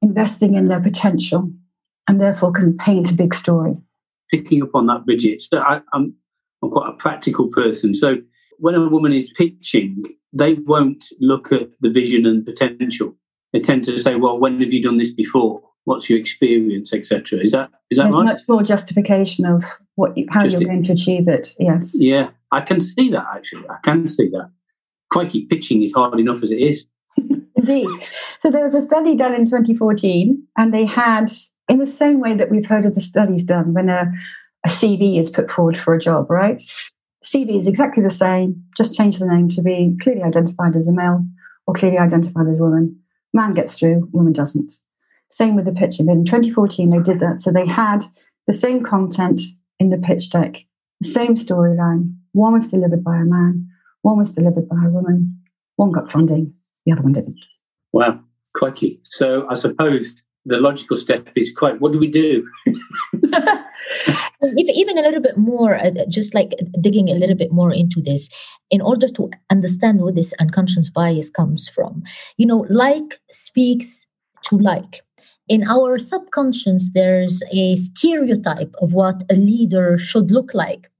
investing 0.00 0.54
in 0.54 0.64
their 0.64 0.80
potential 0.80 1.52
and 2.08 2.18
therefore 2.18 2.50
can 2.50 2.78
paint 2.78 3.10
a 3.10 3.14
big 3.14 3.34
story. 3.34 3.76
Picking 4.30 4.62
up 4.62 4.70
on 4.74 4.86
that, 4.86 5.04
Bridget, 5.04 5.42
so 5.42 5.60
I, 5.60 5.82
I'm, 5.92 6.14
I'm 6.62 6.70
quite 6.70 6.88
a 6.88 6.96
practical 6.96 7.48
person. 7.48 7.94
So 7.94 8.16
when 8.58 8.74
a 8.74 8.88
woman 8.88 9.12
is 9.12 9.30
pitching, 9.36 10.02
they 10.32 10.54
won't 10.54 11.04
look 11.20 11.52
at 11.52 11.68
the 11.80 11.90
vision 11.90 12.24
and 12.24 12.42
potential. 12.42 13.14
They 13.52 13.60
tend 13.60 13.84
to 13.84 13.98
say, 13.98 14.14
"Well, 14.14 14.38
when 14.38 14.60
have 14.60 14.72
you 14.72 14.82
done 14.82 14.96
this 14.98 15.12
before? 15.12 15.62
What's 15.84 16.08
your 16.08 16.18
experience, 16.18 16.92
etc." 16.92 17.38
Is 17.38 17.52
that 17.52 17.70
is 17.90 17.98
that 17.98 18.04
There's 18.04 18.14
right? 18.14 18.24
much 18.24 18.42
more 18.48 18.62
justification 18.62 19.46
of 19.46 19.64
what 19.94 20.16
you, 20.18 20.26
how 20.30 20.44
Just 20.44 20.60
you're 20.60 20.68
going 20.68 20.84
to 20.84 20.92
achieve 20.92 21.28
it. 21.28 21.54
Yes. 21.58 21.92
Yeah, 21.94 22.30
I 22.52 22.60
can 22.60 22.80
see 22.80 23.10
that 23.10 23.26
actually. 23.34 23.66
I 23.68 23.76
can 23.82 24.06
see 24.06 24.28
that. 24.30 24.50
Crikey, 25.10 25.46
pitching 25.46 25.82
is 25.82 25.94
hard 25.94 26.20
enough 26.20 26.42
as 26.42 26.52
it 26.52 26.60
is. 26.60 26.86
Indeed. 27.68 28.08
So 28.40 28.50
there 28.50 28.62
was 28.62 28.74
a 28.74 28.80
study 28.80 29.14
done 29.14 29.34
in 29.34 29.44
2014, 29.44 30.46
and 30.56 30.72
they 30.72 30.86
had, 30.86 31.30
in 31.68 31.78
the 31.78 31.86
same 31.86 32.20
way 32.20 32.34
that 32.34 32.50
we've 32.50 32.66
heard 32.66 32.84
of 32.84 32.94
the 32.94 33.00
studies 33.00 33.44
done 33.44 33.74
when 33.74 33.88
a, 33.88 34.10
a 34.64 34.68
CV 34.68 35.18
is 35.18 35.30
put 35.30 35.50
forward 35.50 35.76
for 35.76 35.94
a 35.94 36.00
job, 36.00 36.30
right? 36.30 36.62
CV 37.24 37.56
is 37.56 37.66
exactly 37.66 38.02
the 38.02 38.10
same, 38.10 38.64
just 38.76 38.94
change 38.94 39.18
the 39.18 39.26
name 39.26 39.48
to 39.50 39.62
be 39.62 39.96
clearly 40.00 40.22
identified 40.22 40.76
as 40.76 40.88
a 40.88 40.92
male 40.92 41.24
or 41.66 41.74
clearly 41.74 41.98
identified 41.98 42.46
as 42.46 42.58
a 42.58 42.62
woman. 42.62 42.98
Man 43.34 43.54
gets 43.54 43.78
through, 43.78 44.08
woman 44.12 44.32
doesn't. 44.32 44.72
Same 45.30 45.54
with 45.54 45.66
the 45.66 45.72
pitching. 45.72 46.06
Then 46.06 46.18
in 46.18 46.24
2014, 46.24 46.88
they 46.88 47.00
did 47.00 47.20
that. 47.20 47.40
So 47.40 47.52
they 47.52 47.66
had 47.66 48.04
the 48.46 48.54
same 48.54 48.82
content 48.82 49.42
in 49.78 49.90
the 49.90 49.98
pitch 49.98 50.30
deck, 50.30 50.64
the 51.00 51.08
same 51.08 51.34
storyline. 51.34 52.14
One 52.32 52.54
was 52.54 52.70
delivered 52.70 53.04
by 53.04 53.16
a 53.16 53.24
man, 53.24 53.68
one 54.02 54.16
was 54.16 54.32
delivered 54.32 54.68
by 54.68 54.86
a 54.86 54.88
woman, 54.88 55.40
one 55.76 55.92
got 55.92 56.10
funding, 56.10 56.54
the 56.86 56.92
other 56.92 57.02
one 57.02 57.12
didn't. 57.12 57.44
Wow, 57.92 58.20
crikey. 58.54 59.00
So 59.02 59.46
I 59.48 59.54
suppose 59.54 60.22
the 60.48 60.58
logical 60.58 60.96
step 60.96 61.28
is 61.36 61.52
quite 61.52 61.80
what 61.80 61.92
do 61.92 61.98
we 61.98 62.08
do 62.08 62.46
even 64.74 64.96
a 64.98 65.02
little 65.02 65.20
bit 65.20 65.36
more 65.36 65.74
uh, 65.76 65.90
just 66.08 66.34
like 66.34 66.52
digging 66.80 67.10
a 67.10 67.14
little 67.14 67.36
bit 67.36 67.52
more 67.52 67.72
into 67.72 68.00
this 68.00 68.28
in 68.70 68.80
order 68.80 69.08
to 69.08 69.30
understand 69.50 70.00
where 70.00 70.12
this 70.12 70.32
unconscious 70.40 70.88
bias 70.88 71.28
comes 71.28 71.68
from 71.68 72.02
you 72.36 72.46
know 72.46 72.64
like 72.70 73.20
speaks 73.30 74.06
to 74.42 74.56
like 74.56 75.02
in 75.48 75.66
our 75.66 75.98
subconscious, 75.98 76.90
there's 76.92 77.42
a 77.52 77.76
stereotype 77.76 78.74
of 78.80 78.92
what 78.92 79.22
a 79.30 79.34
leader 79.34 79.96
should 79.96 80.30
look 80.30 80.52
like. 80.54 80.90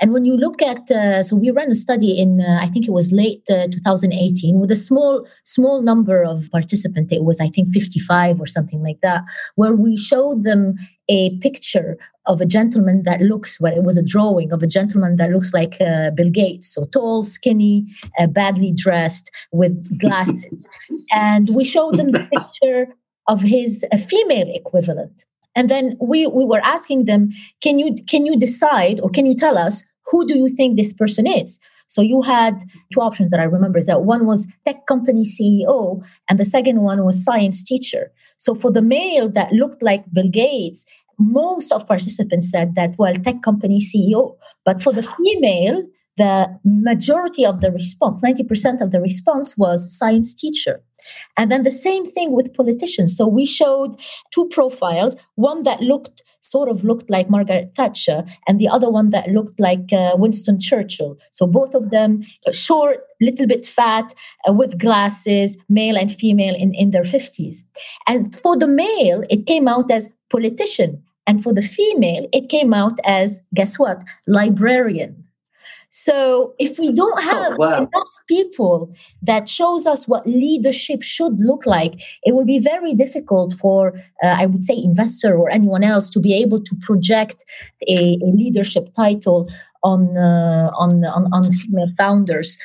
And 0.00 0.12
when 0.12 0.24
you 0.24 0.36
look 0.36 0.62
at, 0.62 0.90
uh, 0.90 1.22
so 1.22 1.34
we 1.34 1.50
ran 1.50 1.70
a 1.70 1.74
study 1.74 2.18
in, 2.18 2.40
uh, 2.40 2.58
I 2.60 2.68
think 2.68 2.86
it 2.86 2.92
was 2.92 3.12
late 3.12 3.42
uh, 3.50 3.66
2018, 3.66 4.60
with 4.60 4.70
a 4.70 4.76
small, 4.76 5.26
small 5.44 5.82
number 5.82 6.22
of 6.22 6.48
participants. 6.52 7.12
It 7.12 7.24
was, 7.24 7.40
I 7.40 7.48
think, 7.48 7.72
55 7.72 8.40
or 8.40 8.46
something 8.46 8.82
like 8.82 9.00
that, 9.02 9.24
where 9.56 9.74
we 9.74 9.96
showed 9.96 10.44
them 10.44 10.74
a 11.08 11.36
picture 11.38 11.96
of 12.26 12.40
a 12.40 12.46
gentleman 12.46 13.02
that 13.04 13.20
looks, 13.20 13.60
well, 13.60 13.76
it 13.76 13.84
was 13.84 13.96
a 13.96 14.04
drawing 14.04 14.52
of 14.52 14.62
a 14.62 14.66
gentleman 14.66 15.16
that 15.16 15.30
looks 15.30 15.54
like 15.54 15.80
uh, 15.80 16.10
Bill 16.10 16.30
Gates, 16.30 16.72
so 16.74 16.84
tall, 16.84 17.22
skinny, 17.22 17.86
uh, 18.18 18.26
badly 18.26 18.72
dressed, 18.72 19.30
with 19.52 19.98
glasses. 19.98 20.68
and 21.10 21.50
we 21.54 21.64
showed 21.64 21.96
them 21.96 22.08
the 22.08 22.28
picture 22.32 22.94
of 23.28 23.42
his 23.42 23.84
female 24.08 24.48
equivalent. 24.54 25.24
And 25.54 25.68
then 25.70 25.96
we, 26.00 26.26
we 26.26 26.44
were 26.44 26.60
asking 26.64 27.06
them, 27.06 27.30
can 27.62 27.78
you, 27.78 27.96
can 28.08 28.26
you 28.26 28.38
decide 28.38 29.00
or 29.00 29.08
can 29.08 29.26
you 29.26 29.34
tell 29.34 29.56
us 29.56 29.82
who 30.06 30.26
do 30.26 30.36
you 30.36 30.48
think 30.48 30.76
this 30.76 30.92
person 30.92 31.26
is? 31.26 31.58
So 31.88 32.02
you 32.02 32.22
had 32.22 32.58
two 32.92 33.00
options 33.00 33.30
that 33.30 33.40
I 33.40 33.44
remember 33.44 33.78
is 33.78 33.86
that 33.86 34.02
one 34.02 34.26
was 34.26 34.46
tech 34.64 34.86
company 34.86 35.24
CEO 35.24 36.04
and 36.28 36.38
the 36.38 36.44
second 36.44 36.82
one 36.82 37.04
was 37.04 37.24
science 37.24 37.64
teacher. 37.64 38.12
So 38.38 38.54
for 38.54 38.70
the 38.70 38.82
male 38.82 39.30
that 39.30 39.52
looked 39.52 39.82
like 39.82 40.04
Bill 40.12 40.28
Gates, 40.28 40.84
most 41.18 41.72
of 41.72 41.86
participants 41.86 42.50
said 42.50 42.74
that, 42.74 42.96
well, 42.98 43.14
tech 43.14 43.42
company 43.42 43.80
CEO. 43.80 44.36
But 44.64 44.82
for 44.82 44.92
the 44.92 45.02
female, 45.02 45.84
the 46.16 46.58
majority 46.64 47.44
of 47.44 47.60
the 47.60 47.70
response, 47.70 48.22
90% 48.22 48.80
of 48.80 48.90
the 48.90 49.00
response 49.00 49.56
was 49.56 49.96
science 49.96 50.34
teacher. 50.34 50.82
And 51.36 51.50
then 51.50 51.62
the 51.62 51.70
same 51.70 52.04
thing 52.04 52.32
with 52.32 52.54
politicians. 52.54 53.16
So 53.16 53.26
we 53.26 53.46
showed 53.46 54.00
two 54.32 54.48
profiles, 54.48 55.16
one 55.34 55.62
that 55.64 55.80
looked 55.80 56.22
sort 56.50 56.68
of 56.68 56.84
looked 56.84 57.10
like 57.10 57.28
Margaret 57.28 57.72
Thatcher, 57.76 58.24
and 58.46 58.58
the 58.58 58.68
other 58.68 58.90
one 58.90 59.10
that 59.10 59.28
looked 59.28 59.58
like 59.60 59.92
uh, 59.92 60.14
Winston 60.16 60.58
Churchill. 60.60 61.18
So 61.32 61.46
both 61.46 61.74
of 61.74 61.90
them 61.90 62.22
uh, 62.46 62.52
short, 62.52 62.98
little 63.20 63.46
bit 63.46 63.66
fat, 63.66 64.14
uh, 64.48 64.52
with 64.52 64.78
glasses, 64.78 65.58
male 65.68 65.96
and 65.98 66.10
female 66.10 66.54
in, 66.54 66.74
in 66.74 66.90
their 66.90 67.02
50s. 67.02 67.64
And 68.06 68.34
for 68.34 68.56
the 68.56 68.68
male, 68.68 69.24
it 69.28 69.46
came 69.46 69.68
out 69.68 69.90
as 69.90 70.14
politician. 70.30 71.02
And 71.26 71.42
for 71.42 71.52
the 71.52 71.62
female, 71.62 72.28
it 72.32 72.48
came 72.48 72.72
out 72.72 72.98
as 73.04 73.42
guess 73.52 73.78
what? 73.78 74.04
Librarian. 74.28 75.25
So 75.98 76.52
if 76.58 76.78
we 76.78 76.92
don't 76.92 77.18
oh, 77.20 77.22
have 77.22 77.52
oh, 77.54 77.56
wow. 77.56 77.76
enough 77.78 78.12
people 78.28 78.94
that 79.22 79.48
shows 79.48 79.86
us 79.86 80.06
what 80.06 80.26
leadership 80.26 81.02
should 81.02 81.40
look 81.40 81.64
like, 81.64 81.94
it 82.22 82.34
will 82.34 82.44
be 82.44 82.58
very 82.58 82.92
difficult 82.92 83.54
for, 83.54 83.94
uh, 84.22 84.36
I 84.42 84.44
would 84.44 84.62
say, 84.62 84.76
investor 84.76 85.34
or 85.38 85.48
anyone 85.50 85.82
else 85.82 86.10
to 86.10 86.20
be 86.20 86.34
able 86.34 86.60
to 86.62 86.76
project 86.82 87.42
a, 87.88 88.18
a 88.22 88.26
leadership 88.26 88.92
title 88.94 89.48
on, 89.82 90.18
uh, 90.18 90.70
on, 90.76 91.02
on 91.06 91.32
on 91.32 91.50
female 91.50 91.92
founders. 91.96 92.58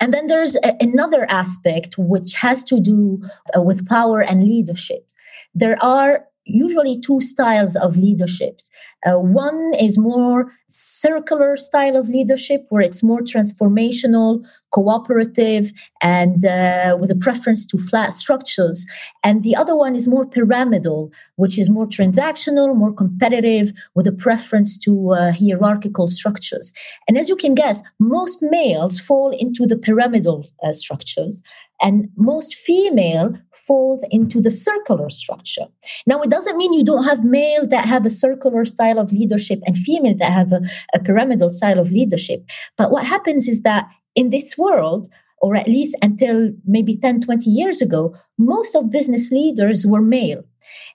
And 0.00 0.12
then 0.12 0.26
there's 0.26 0.56
a, 0.56 0.74
another 0.80 1.30
aspect 1.30 1.94
which 1.96 2.34
has 2.34 2.64
to 2.64 2.80
do 2.80 3.22
uh, 3.56 3.62
with 3.62 3.88
power 3.88 4.20
and 4.20 4.42
leadership. 4.42 5.06
There 5.54 5.78
are 5.80 6.26
usually 6.44 7.00
two 7.00 7.20
styles 7.20 7.76
of 7.76 7.96
leaderships. 7.96 8.70
Uh, 9.06 9.18
one 9.18 9.72
is 9.80 9.98
more 9.98 10.52
circular 10.66 11.56
style 11.56 11.96
of 11.96 12.08
leadership, 12.08 12.66
where 12.68 12.82
it's 12.82 13.02
more 13.02 13.20
transformational, 13.20 14.44
cooperative, 14.70 15.72
and 16.02 16.44
uh, 16.44 16.96
with 16.98 17.10
a 17.10 17.16
preference 17.16 17.64
to 17.66 17.78
flat 17.78 18.12
structures. 18.12 18.86
And 19.22 19.42
the 19.42 19.56
other 19.56 19.76
one 19.76 19.94
is 19.94 20.08
more 20.08 20.26
pyramidal, 20.26 21.12
which 21.36 21.58
is 21.58 21.70
more 21.70 21.86
transactional, 21.86 22.74
more 22.74 22.92
competitive, 22.92 23.72
with 23.94 24.06
a 24.06 24.12
preference 24.12 24.78
to 24.78 25.10
uh, 25.10 25.32
hierarchical 25.32 26.08
structures. 26.08 26.72
And 27.06 27.16
as 27.18 27.28
you 27.28 27.36
can 27.36 27.54
guess, 27.54 27.82
most 27.98 28.38
males 28.42 28.98
fall 28.98 29.30
into 29.30 29.66
the 29.66 29.76
pyramidal 29.76 30.46
uh, 30.62 30.72
structures 30.72 31.42
and 31.84 32.08
most 32.16 32.54
female 32.54 33.34
falls 33.52 34.04
into 34.10 34.40
the 34.40 34.50
circular 34.50 35.10
structure. 35.10 35.66
Now 36.06 36.22
it 36.22 36.30
doesn't 36.30 36.56
mean 36.56 36.72
you 36.72 36.82
don't 36.82 37.04
have 37.04 37.24
male 37.24 37.66
that 37.68 37.84
have 37.84 38.06
a 38.06 38.10
circular 38.10 38.64
style 38.64 38.98
of 38.98 39.12
leadership 39.12 39.60
and 39.66 39.76
female 39.76 40.16
that 40.16 40.32
have 40.32 40.50
a, 40.52 40.62
a 40.94 40.98
pyramidal 40.98 41.50
style 41.50 41.78
of 41.78 41.92
leadership. 41.92 42.48
But 42.78 42.90
what 42.90 43.04
happens 43.04 43.46
is 43.48 43.62
that 43.62 43.90
in 44.14 44.30
this 44.30 44.56
world 44.56 45.12
or 45.42 45.56
at 45.56 45.68
least 45.68 45.94
until 46.00 46.52
maybe 46.64 46.96
10 46.96 47.20
20 47.20 47.50
years 47.50 47.82
ago 47.82 48.16
most 48.38 48.74
of 48.74 48.90
business 48.90 49.30
leaders 49.30 49.86
were 49.86 50.00
male. 50.00 50.42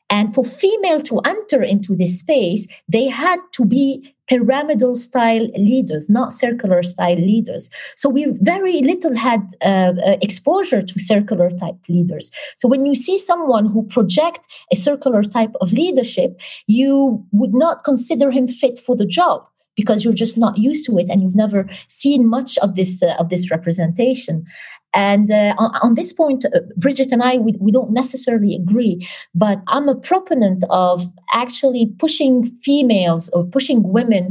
And 0.10 0.34
for 0.34 0.44
female 0.44 1.02
to 1.02 1.20
enter 1.24 1.62
into 1.62 1.96
this 1.96 2.20
space, 2.20 2.68
they 2.88 3.10
had 3.10 3.40
to 3.54 3.66
be 3.66 4.16
pyramidal 4.30 4.96
style 4.96 5.48
leaders, 5.58 6.10
not 6.10 6.32
circular 6.32 6.84
style 6.84 7.18
leaders. 7.18 7.70
So 7.96 8.10
we 8.10 8.32
very 8.42 8.82
little 8.82 9.16
had 9.16 9.42
uh, 9.66 9.94
uh, 10.06 10.18
exposure 10.22 10.82
to 10.82 11.00
circular 11.00 11.50
type 11.50 11.78
leaders. 11.90 12.32
So 12.58 12.68
when 12.68 12.86
you 12.86 12.96
see 12.96 13.18
someone 13.18 13.66
who 13.66 13.84
project 13.88 14.42
a 14.72 14.76
circular 14.76 15.24
type 15.24 15.54
of 15.60 15.74
leadership, 15.74 16.40
you 16.68 17.26
would 17.32 17.54
not 17.54 17.84
consider 17.84 18.32
him 18.32 18.48
fit 18.48 18.78
for 18.78 18.96
the 18.96 19.06
job 19.06 19.48
because 19.80 20.04
you're 20.04 20.22
just 20.26 20.38
not 20.38 20.58
used 20.58 20.86
to 20.86 20.98
it 20.98 21.08
and 21.10 21.22
you've 21.22 21.42
never 21.46 21.62
seen 21.88 22.28
much 22.28 22.58
of 22.66 22.76
this 22.76 23.02
uh, 23.02 23.16
of 23.18 23.30
this 23.30 23.50
representation. 23.50 24.46
And 24.94 25.32
uh, 25.32 25.54
on, 25.58 25.70
on, 25.84 25.94
this 25.94 26.12
point 26.12 26.44
uh, 26.46 26.62
bridget 26.84 27.12
and 27.12 27.22
i 27.22 27.38
we, 27.38 27.52
we 27.66 27.72
don't 27.72 27.92
necessarily 27.92 28.56
agree 28.62 28.96
but 29.44 29.58
i'm 29.68 29.88
a 29.88 30.00
proponent 30.10 30.64
of 30.72 30.96
actually 31.44 31.84
pushing 32.04 32.36
females 32.68 33.30
or 33.34 33.46
pushing 33.46 33.80
women 33.98 34.24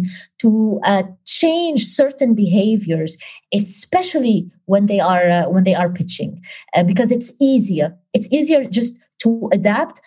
to 0.42 0.80
uh, 0.90 1.04
change 1.24 1.80
certain 2.00 2.34
behaviors 2.34 3.12
especially 3.54 4.50
when 4.72 4.86
they 4.86 5.00
are 5.12 5.26
uh, 5.38 5.48
when 5.54 5.64
they 5.64 5.76
are 5.80 5.90
pitching 5.98 6.42
because 6.90 7.10
it's 7.16 7.30
easier. 7.40 7.88
It's 8.16 8.28
easier 8.32 8.64
just 8.78 8.92
to 9.22 9.48
adapt 9.52 10.00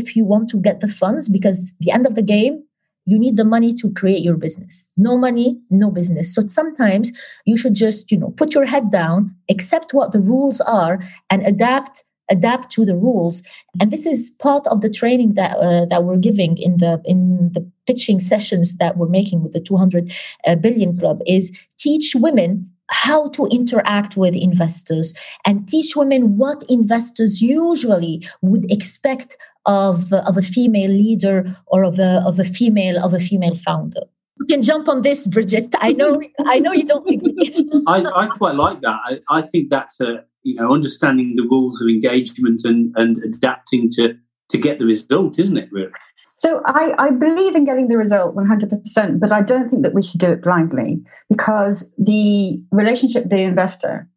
if 0.00 0.16
you 0.16 0.24
want 0.32 0.48
to 0.50 0.58
get 0.68 0.80
the 0.80 0.88
funds 0.88 1.28
because 1.28 1.58
the 1.80 1.92
end 1.96 2.06
of 2.06 2.14
the 2.14 2.26
game 2.36 2.54
you 3.04 3.18
need 3.18 3.36
the 3.36 3.44
money 3.44 3.72
to 3.74 3.92
create 3.92 4.22
your 4.22 4.36
business. 4.36 4.92
No 4.96 5.16
money 5.16 5.60
no 5.70 5.90
business. 5.90 6.34
So 6.34 6.42
sometimes 6.48 7.12
you 7.44 7.56
should 7.56 7.74
just 7.74 8.10
you 8.10 8.18
know 8.18 8.30
put 8.30 8.54
your 8.54 8.66
head 8.66 8.90
down 8.90 9.34
accept 9.50 9.94
what 9.94 10.12
the 10.12 10.20
rules 10.20 10.60
are 10.60 11.00
and 11.30 11.44
adapt 11.46 12.04
adapt 12.30 12.70
to 12.72 12.84
the 12.84 12.96
rules. 12.96 13.42
And 13.80 13.90
this 13.90 14.06
is 14.06 14.30
part 14.40 14.66
of 14.68 14.80
the 14.80 14.90
training 14.90 15.34
that 15.34 15.56
uh, 15.58 15.84
that 15.86 16.04
we're 16.04 16.16
giving 16.16 16.56
in 16.58 16.78
the 16.78 17.00
in 17.04 17.50
the 17.52 17.70
pitching 17.86 18.20
sessions 18.20 18.78
that 18.78 18.96
we're 18.96 19.08
making 19.08 19.42
with 19.42 19.52
the 19.52 19.60
200 19.60 20.10
uh, 20.46 20.56
club 20.98 21.20
is 21.26 21.52
teach 21.76 22.14
women 22.14 22.64
how 22.92 23.28
to 23.30 23.46
interact 23.46 24.16
with 24.16 24.36
investors 24.36 25.14
and 25.46 25.66
teach 25.66 25.96
women 25.96 26.36
what 26.36 26.62
investors 26.68 27.40
usually 27.40 28.22
would 28.42 28.70
expect 28.70 29.36
of, 29.66 30.12
of 30.12 30.36
a 30.36 30.42
female 30.42 30.90
leader 30.90 31.44
or 31.66 31.84
of 31.84 31.98
a, 31.98 32.22
of 32.26 32.38
a 32.38 32.44
female 32.44 33.02
of 33.02 33.14
a 33.14 33.18
female 33.18 33.54
founder. 33.54 34.02
You 34.38 34.46
can 34.46 34.62
jump 34.62 34.88
on 34.88 35.02
this 35.02 35.26
bridget. 35.26 35.74
I 35.78 35.92
know 35.92 36.20
i 36.46 36.58
know 36.58 36.72
you 36.72 36.84
don't 36.84 37.08
agree 37.08 37.84
I, 37.86 38.04
I 38.04 38.26
quite 38.26 38.56
like 38.56 38.80
that. 38.80 38.98
I, 39.08 39.20
I 39.28 39.42
think 39.42 39.70
that's 39.70 40.00
a 40.00 40.24
you 40.42 40.54
know 40.54 40.72
understanding 40.72 41.34
the 41.36 41.44
rules 41.44 41.80
of 41.80 41.88
engagement 41.88 42.62
and 42.64 42.92
and 42.96 43.22
adapting 43.22 43.88
to 43.96 44.14
to 44.48 44.58
get 44.58 44.78
the 44.78 44.84
result 44.84 45.38
isn't 45.38 45.56
it 45.56 45.68
really 45.72 45.92
so 46.42 46.60
I, 46.66 46.92
I, 46.98 47.10
believe 47.10 47.54
in 47.54 47.64
getting 47.64 47.86
the 47.86 47.96
result 47.96 48.34
100%, 48.34 49.20
but 49.20 49.30
I 49.30 49.42
don't 49.42 49.68
think 49.68 49.84
that 49.84 49.94
we 49.94 50.02
should 50.02 50.18
do 50.18 50.32
it 50.32 50.42
blindly 50.42 51.00
because 51.28 51.88
the 51.98 52.60
relationship 52.72 53.22
with 53.22 53.30
the 53.30 53.42
investor 53.42 54.08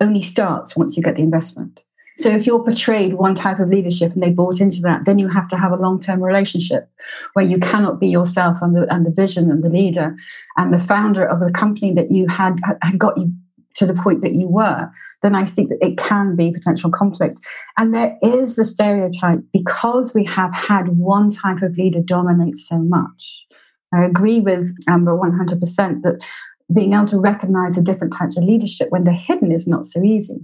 only 0.00 0.20
starts 0.20 0.74
once 0.74 0.96
you 0.96 1.04
get 1.04 1.14
the 1.14 1.22
investment. 1.22 1.78
So 2.16 2.30
if 2.30 2.48
you're 2.48 2.64
portrayed 2.64 3.14
one 3.14 3.36
type 3.36 3.60
of 3.60 3.68
leadership 3.68 4.12
and 4.12 4.20
they 4.20 4.30
bought 4.30 4.60
into 4.60 4.80
that, 4.80 5.04
then 5.04 5.20
you 5.20 5.28
have 5.28 5.46
to 5.50 5.56
have 5.56 5.70
a 5.70 5.76
long-term 5.76 6.20
relationship 6.20 6.90
where 7.34 7.44
you 7.44 7.60
cannot 7.60 8.00
be 8.00 8.08
yourself 8.08 8.60
and 8.60 8.76
the, 8.76 8.92
and 8.92 9.06
the 9.06 9.12
vision 9.12 9.48
and 9.48 9.62
the 9.62 9.70
leader 9.70 10.16
and 10.56 10.74
the 10.74 10.80
founder 10.80 11.24
of 11.24 11.38
the 11.38 11.52
company 11.52 11.92
that 11.92 12.10
you 12.10 12.26
had, 12.26 12.56
had 12.82 12.98
got 12.98 13.16
you 13.16 13.32
to 13.76 13.86
the 13.86 13.94
point 13.94 14.22
that 14.22 14.32
you 14.32 14.48
were 14.48 14.90
then 15.22 15.34
I 15.34 15.44
think 15.44 15.68
that 15.70 15.84
it 15.84 15.96
can 15.96 16.36
be 16.36 16.52
potential 16.52 16.90
conflict. 16.90 17.36
And 17.76 17.92
there 17.92 18.16
is 18.22 18.56
the 18.56 18.64
stereotype 18.64 19.40
because 19.52 20.14
we 20.14 20.24
have 20.24 20.54
had 20.54 20.88
one 20.88 21.30
type 21.30 21.62
of 21.62 21.76
leader 21.76 22.00
dominate 22.00 22.56
so 22.56 22.78
much. 22.78 23.46
I 23.92 24.04
agree 24.04 24.40
with 24.40 24.72
Amber 24.86 25.16
100% 25.16 26.02
that 26.02 26.26
being 26.72 26.92
able 26.92 27.06
to 27.06 27.18
recognize 27.18 27.76
the 27.76 27.82
different 27.82 28.12
types 28.12 28.36
of 28.36 28.44
leadership 28.44 28.88
when 28.90 29.04
they're 29.04 29.14
hidden 29.14 29.50
is 29.50 29.66
not 29.66 29.86
so 29.86 30.02
easy. 30.02 30.38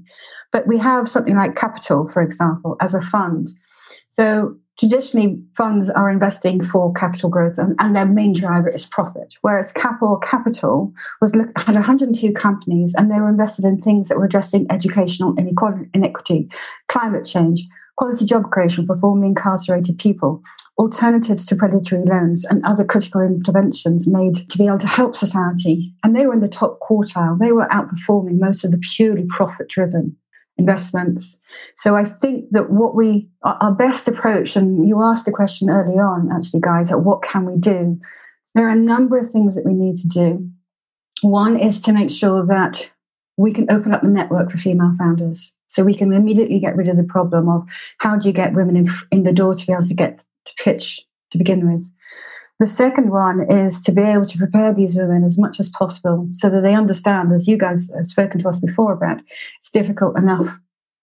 But 0.51 0.67
we 0.67 0.79
have 0.79 1.09
something 1.09 1.37
like 1.37 1.55
Capital, 1.55 2.09
for 2.09 2.23
example, 2.23 2.77
as 2.81 2.95
a 2.95 3.03
fund. 3.03 3.49
So 4.11 4.57
traditionally 4.79 5.41
funds 5.57 5.91
are 5.91 6.11
investing 6.11 6.63
for 6.63 6.93
capital 6.93 7.31
growth 7.31 7.59
and, 7.59 7.75
and, 7.79 7.95
their 7.95 8.07
main 8.07 8.33
driver 8.33 8.69
is 8.69 8.87
profit 8.87 9.35
whereas 9.43 9.73
capital 9.73 10.17
capital 10.17 10.93
was 11.21 11.35
look, 11.37 11.49
had 11.57 11.75
102 11.75 12.33
companies 12.33 12.95
and 12.95 13.11
they 13.11 13.21
were 13.21 13.29
invested 13.29 13.65
in 13.65 13.81
things 13.81 14.09
that 14.09 14.19
were 14.19 14.25
addressing 14.25 14.67
educational 14.71 15.35
inequality, 15.39 16.49
climate 16.89 17.25
change 17.25 17.67
quality 17.97 18.25
job 18.25 18.51
creation 18.51 18.87
for 18.87 18.99
formerly 18.99 19.29
incarcerated 19.29 19.99
people, 19.99 20.43
alternatives 20.79 21.47
to 21.47 21.57
predatory 21.57 22.03
loans, 22.05 22.45
and 22.45 22.65
other 22.65 22.85
critical 22.85 23.21
interventions 23.21 24.09
made 24.09 24.35
to 24.51 24.59
be 24.59 24.67
able 24.67 24.79
to 24.79 24.87
help 24.87 25.15
society. 25.15 25.95
And 26.03 26.15
they 26.15 26.27
were 26.27 26.35
in 26.35 26.41
the 26.41 26.49
top 26.49 26.81
quartile. 26.81 27.39
They 27.39 27.53
were 27.53 27.69
outperforming 27.69 28.41
most 28.41 28.65
of 28.65 28.73
the 28.73 28.83
purely 28.97 29.25
profit 29.29 29.69
driven 29.69 30.17
investments. 30.57 31.39
So 31.77 31.97
I 31.97 32.05
think 32.05 32.51
that 32.51 32.71
what 32.71 32.95
we, 32.95 33.29
our 33.43 33.73
best 33.73 34.09
approach, 34.09 34.57
and 34.57 34.89
you 34.89 35.03
asked 35.03 35.27
the 35.27 35.33
question 35.33 35.69
early 35.69 35.95
on, 35.95 36.31
actually, 36.33 36.61
guys, 36.61 36.93
at 36.93 37.03
what 37.03 37.23
can 37.23 37.45
we 37.45 37.57
do? 37.59 38.01
There 38.55 38.67
are 38.67 38.73
a 38.73 38.77
number 38.77 39.19
of 39.19 39.31
things 39.31 39.57
that 39.57 39.67
we 39.67 39.75
need 39.75 39.97
to 39.97 40.09
do. 40.09 40.49
One 41.23 41.59
is 41.59 41.81
to 41.83 41.93
make 41.93 42.11
sure 42.11 42.47
that 42.47 42.91
we 43.37 43.53
can 43.53 43.71
open 43.71 43.93
up 43.93 44.03
the 44.03 44.09
network 44.09 44.51
for 44.51 44.59
female 44.59 44.95
founders. 44.97 45.55
So 45.69 45.83
we 45.83 45.95
can 45.95 46.13
immediately 46.13 46.61
get 46.61 46.77
rid 46.77 46.87
of 46.87 46.97
the 46.97 47.03
problem 47.05 47.49
of 47.49 47.69
how 47.99 48.17
do 48.17 48.29
you 48.29 48.35
get 48.35 48.55
women 48.55 48.77
in, 48.77 48.87
in 49.11 49.25
the 49.25 49.33
door 49.33 49.55
to 49.55 49.67
be 49.67 49.73
able 49.73 49.83
to 49.83 49.95
get 49.95 50.25
to 50.45 50.55
pitch 50.63 51.03
to 51.33 51.39
begin 51.39 51.73
with. 51.73 51.91
The 52.61 52.67
second 52.69 53.11
one 53.11 53.45
is 53.51 53.81
to 53.83 53.93
be 53.93 54.03
able 54.03 54.27
to 54.27 54.39
prepare 54.39 54.73
these 54.73 54.97
women 54.97 55.25
as 55.25 55.39
much 55.39 55.59
as 55.59 55.69
possible 55.71 56.29
so 56.31 56.49
that 56.51 56.63
they 56.63 56.75
understand, 56.75 57.33
as 57.33 57.49
you 57.49 57.59
guys 57.59 57.91
have 57.97 58.07
spoken 58.07 58.41
to 58.41 58.49
us 58.49 58.61
before 58.61 58.93
about, 58.93 59.21
it's 59.59 59.71
difficult 59.71 60.19
enough 60.19 60.59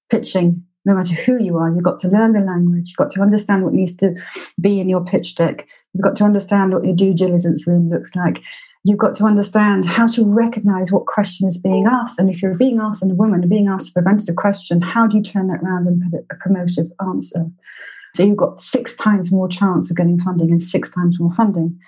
pitching 0.10 0.64
no 0.86 0.96
matter 0.96 1.14
who 1.14 1.44
you 1.44 1.58
are. 1.58 1.70
You've 1.70 1.84
got 1.84 2.00
to 2.00 2.08
learn 2.08 2.34
the 2.34 2.40
language, 2.40 2.90
you've 2.90 2.98
got 2.98 3.12
to 3.12 3.22
understand 3.22 3.64
what 3.64 3.74
needs 3.74 3.96
to 3.98 4.16
be 4.60 4.80
in 4.80 4.90
your 4.90 5.04
pitch 5.04 5.36
deck, 5.36 5.70
you've 5.94 6.04
got 6.04 6.18
to 6.18 6.24
understand 6.24 6.74
what 6.74 6.86
your 6.86 6.96
due 6.96 7.14
diligence 7.14 7.68
room 7.68 7.90
looks 7.90 8.16
like. 8.16 8.42
You've 8.84 8.98
got 8.98 9.14
to 9.16 9.26
understand 9.26 9.86
how 9.86 10.08
to 10.08 10.26
recognize 10.26 10.92
what 10.92 11.06
question 11.06 11.48
is 11.48 11.60
being 11.60 11.86
asked. 11.86 12.18
And 12.18 12.32
if 12.32 12.42
you're 12.42 12.58
being 12.58 12.80
asked 12.80 13.04
in 13.04 13.12
a 13.12 13.16
woman, 13.16 13.48
being 13.48 13.68
asked 13.68 13.92
a 13.92 13.94
preventative 13.94 14.38
question, 14.38 14.82
how 14.82 15.06
do 15.06 15.18
you 15.18 15.24
turn 15.24 15.48
that 15.48 15.62
around 15.62 15.86
and 15.86 16.02
put 16.12 16.26
a 16.32 16.36
promotive 16.36 16.90
answer? 17.00 17.46
So 18.14 18.24
you've 18.24 18.38
got 18.38 18.62
six 18.62 18.96
times 18.96 19.32
more 19.32 19.48
chance 19.48 19.90
of 19.90 19.98
getting 19.98 20.20
funding 20.20 20.52
and 20.52 20.62
six 20.62 20.90
times 20.90 21.20
more 21.20 21.32
funding. 21.32 21.80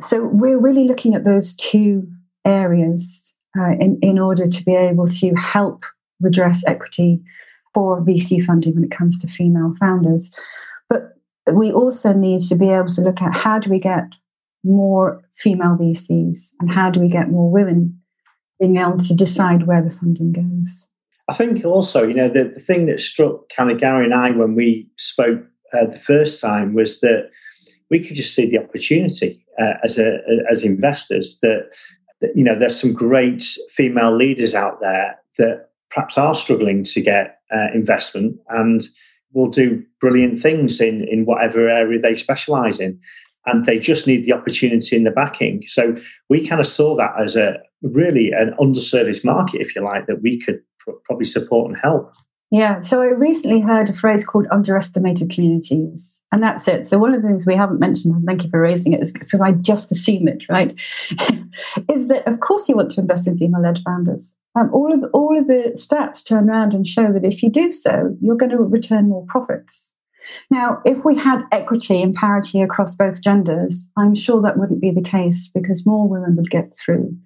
So 0.00 0.24
we're 0.24 0.60
really 0.60 0.84
looking 0.84 1.14
at 1.14 1.24
those 1.24 1.54
two 1.54 2.06
areas 2.44 3.34
uh, 3.58 3.72
in, 3.80 3.98
in 4.02 4.18
order 4.18 4.46
to 4.46 4.64
be 4.64 4.74
able 4.74 5.06
to 5.06 5.34
help 5.34 5.84
redress 6.20 6.66
equity 6.66 7.20
for 7.74 8.00
VC 8.04 8.42
funding 8.42 8.74
when 8.74 8.84
it 8.84 8.90
comes 8.90 9.18
to 9.18 9.28
female 9.28 9.74
founders. 9.78 10.32
But 10.88 11.14
we 11.52 11.72
also 11.72 12.12
need 12.12 12.40
to 12.42 12.56
be 12.56 12.70
able 12.70 12.88
to 12.88 13.02
look 13.02 13.20
at 13.20 13.34
how 13.34 13.58
do 13.58 13.70
we 13.70 13.78
get 13.78 14.04
more 14.64 15.22
female 15.34 15.76
VCs 15.76 16.52
and 16.60 16.70
how 16.70 16.90
do 16.90 17.00
we 17.00 17.08
get 17.08 17.30
more 17.30 17.50
women 17.50 18.00
being 18.58 18.76
able 18.76 18.98
to 18.98 19.14
decide 19.14 19.66
where 19.66 19.82
the 19.82 19.90
funding 19.90 20.32
goes. 20.32 20.86
I 21.28 21.34
think 21.34 21.64
also, 21.64 22.06
you 22.06 22.14
know, 22.14 22.28
the, 22.28 22.44
the 22.44 22.58
thing 22.58 22.86
that 22.86 22.98
struck 22.98 23.48
kind 23.54 23.70
of 23.70 23.78
Gary 23.78 24.04
and 24.04 24.14
I 24.14 24.30
when 24.30 24.54
we 24.54 24.88
spoke 24.96 25.44
uh, 25.72 25.86
the 25.86 25.98
first 25.98 26.40
time 26.40 26.74
was 26.74 27.00
that 27.00 27.30
we 27.90 28.00
could 28.00 28.16
just 28.16 28.34
see 28.34 28.48
the 28.48 28.58
opportunity 28.58 29.44
uh, 29.60 29.74
as 29.82 29.98
a, 29.98 30.18
as 30.50 30.64
investors 30.64 31.38
that, 31.42 31.70
that 32.20 32.30
you 32.34 32.44
know 32.44 32.58
there's 32.58 32.80
some 32.80 32.92
great 32.92 33.42
female 33.70 34.14
leaders 34.14 34.54
out 34.54 34.80
there 34.80 35.16
that 35.38 35.70
perhaps 35.90 36.18
are 36.18 36.34
struggling 36.34 36.84
to 36.84 37.00
get 37.00 37.38
uh, 37.54 37.68
investment 37.74 38.36
and 38.50 38.82
will 39.32 39.48
do 39.48 39.82
brilliant 40.00 40.38
things 40.38 40.80
in 40.80 41.06
in 41.08 41.24
whatever 41.24 41.68
area 41.68 41.98
they 41.98 42.14
specialize 42.14 42.80
in. 42.80 42.98
And 43.46 43.64
they 43.64 43.78
just 43.78 44.06
need 44.06 44.24
the 44.24 44.34
opportunity 44.34 44.94
and 44.94 45.06
the 45.06 45.10
backing. 45.10 45.62
So 45.64 45.94
we 46.28 46.46
kind 46.46 46.60
of 46.60 46.66
saw 46.66 46.96
that 46.96 47.14
as 47.18 47.34
a 47.34 47.58
really 47.82 48.30
an 48.32 48.54
underserviced 48.60 49.24
market 49.24 49.60
if 49.60 49.74
you 49.74 49.82
like 49.82 50.06
that 50.06 50.22
we 50.22 50.40
could 50.40 50.60
pr- 50.80 50.98
probably 51.04 51.24
support 51.24 51.68
and 51.68 51.78
help 51.80 52.12
yeah, 52.50 52.80
so 52.80 53.02
I 53.02 53.08
recently 53.08 53.60
heard 53.60 53.90
a 53.90 53.92
phrase 53.92 54.24
called 54.26 54.46
underestimated 54.50 55.30
communities, 55.30 56.20
and 56.32 56.42
that's 56.42 56.66
it. 56.66 56.86
So 56.86 56.98
one 56.98 57.14
of 57.14 57.20
the 57.20 57.28
things 57.28 57.46
we 57.46 57.54
haven't 57.54 57.78
mentioned, 57.78 58.14
and 58.14 58.24
thank 58.24 58.42
you 58.42 58.50
for 58.50 58.60
raising 58.60 58.94
it, 58.94 59.02
is 59.02 59.12
because 59.12 59.40
I 59.40 59.52
just 59.52 59.92
assume 59.92 60.28
it, 60.28 60.48
right? 60.48 60.72
is 61.90 62.08
that 62.08 62.22
of 62.26 62.40
course 62.40 62.68
you 62.68 62.76
want 62.76 62.90
to 62.92 63.02
invest 63.02 63.28
in 63.28 63.36
female-led 63.36 63.80
founders. 63.80 64.34
Um, 64.54 64.70
all 64.72 64.92
of 64.92 65.02
the, 65.02 65.08
all 65.08 65.38
of 65.38 65.46
the 65.46 65.72
stats 65.74 66.26
turn 66.26 66.48
around 66.48 66.72
and 66.72 66.86
show 66.86 67.12
that 67.12 67.24
if 67.24 67.42
you 67.42 67.50
do 67.50 67.70
so, 67.70 68.16
you're 68.20 68.36
going 68.36 68.50
to 68.50 68.58
return 68.58 69.08
more 69.08 69.26
profits. 69.26 69.92
Now, 70.50 70.80
if 70.84 71.04
we 71.04 71.16
had 71.16 71.42
equity 71.52 72.02
and 72.02 72.14
parity 72.14 72.62
across 72.62 72.96
both 72.96 73.22
genders, 73.22 73.90
I'm 73.96 74.14
sure 74.14 74.40
that 74.42 74.58
wouldn't 74.58 74.80
be 74.80 74.90
the 74.90 75.02
case 75.02 75.50
because 75.54 75.86
more 75.86 76.08
women 76.08 76.34
would 76.36 76.50
get 76.50 76.72
through. 76.74 77.16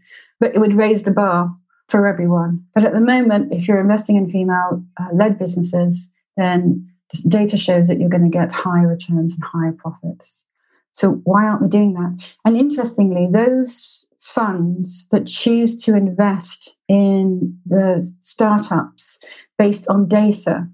But 0.41 0.55
it 0.55 0.59
would 0.59 0.75
raise 0.75 1.05
the 1.05 1.13
bar 1.13 1.55
for 1.93 2.07
everyone. 2.07 2.65
But 2.75 2.85
at 2.85 2.95
the 2.95 3.01
moment, 3.01 3.53
if 3.53 3.69
you're 3.69 3.79
investing 3.79 4.17
in 4.17 4.31
female 4.31 4.83
uh, 4.99 5.09
led 5.13 5.39
businesses, 5.39 6.09
then 6.39 6.89
the 7.13 7.29
data 7.29 7.59
shows 7.59 7.87
that 7.89 8.01
you're 8.01 8.09
going 8.09 8.25
to 8.25 8.31
get 8.31 8.51
higher 8.51 8.89
returns 8.89 9.35
and 9.35 9.45
higher 9.45 9.73
profits. 9.73 10.47
So 10.93 11.21
why 11.25 11.45
aren't 11.45 11.61
we 11.61 11.69
doing 11.69 11.93
that? 11.93 12.35
And 12.47 12.57
interestingly, 12.57 13.29
those 13.31 14.07
funds 14.19 15.07
that 15.11 15.27
choose 15.27 15.77
to 15.85 15.95
invest 15.95 16.77
in 16.89 17.59
the 17.67 18.11
startups 18.21 19.21
based 19.59 19.87
on 19.89 20.09
data 20.09 20.69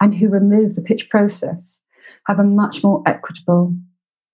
and 0.00 0.16
who 0.16 0.28
remove 0.28 0.74
the 0.74 0.82
pitch 0.82 1.08
process 1.08 1.80
have 2.26 2.40
a 2.40 2.44
much 2.44 2.82
more 2.82 3.04
equitable 3.06 3.76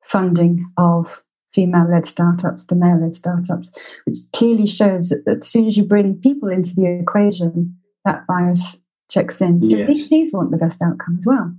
funding 0.03 0.64
of 0.79 1.25
female 1.55 1.88
led 1.91 2.07
startups 2.07 2.65
to 2.65 2.75
male 2.75 3.01
led 3.01 3.15
startups, 3.15 3.73
which 4.05 4.19
clearly 4.35 4.67
shows 4.67 5.11
that, 5.11 5.25
that, 5.27 5.38
as 5.38 5.49
soon 5.49 5.67
as 5.67 5.77
you 5.77 5.85
bring 5.85 6.15
people 6.17 6.49
into 6.49 6.75
the 6.75 6.87
equation, 7.01 7.77
that 8.05 8.27
bias 8.27 8.81
checks 9.11 9.41
in. 9.41 9.62
So 9.62 9.77
yes. 9.77 9.91
VCs 9.91 10.29
want 10.33 10.51
the 10.51 10.57
best 10.57 10.83
outcome 10.83 11.17
as 11.19 11.27
well. 11.27 11.55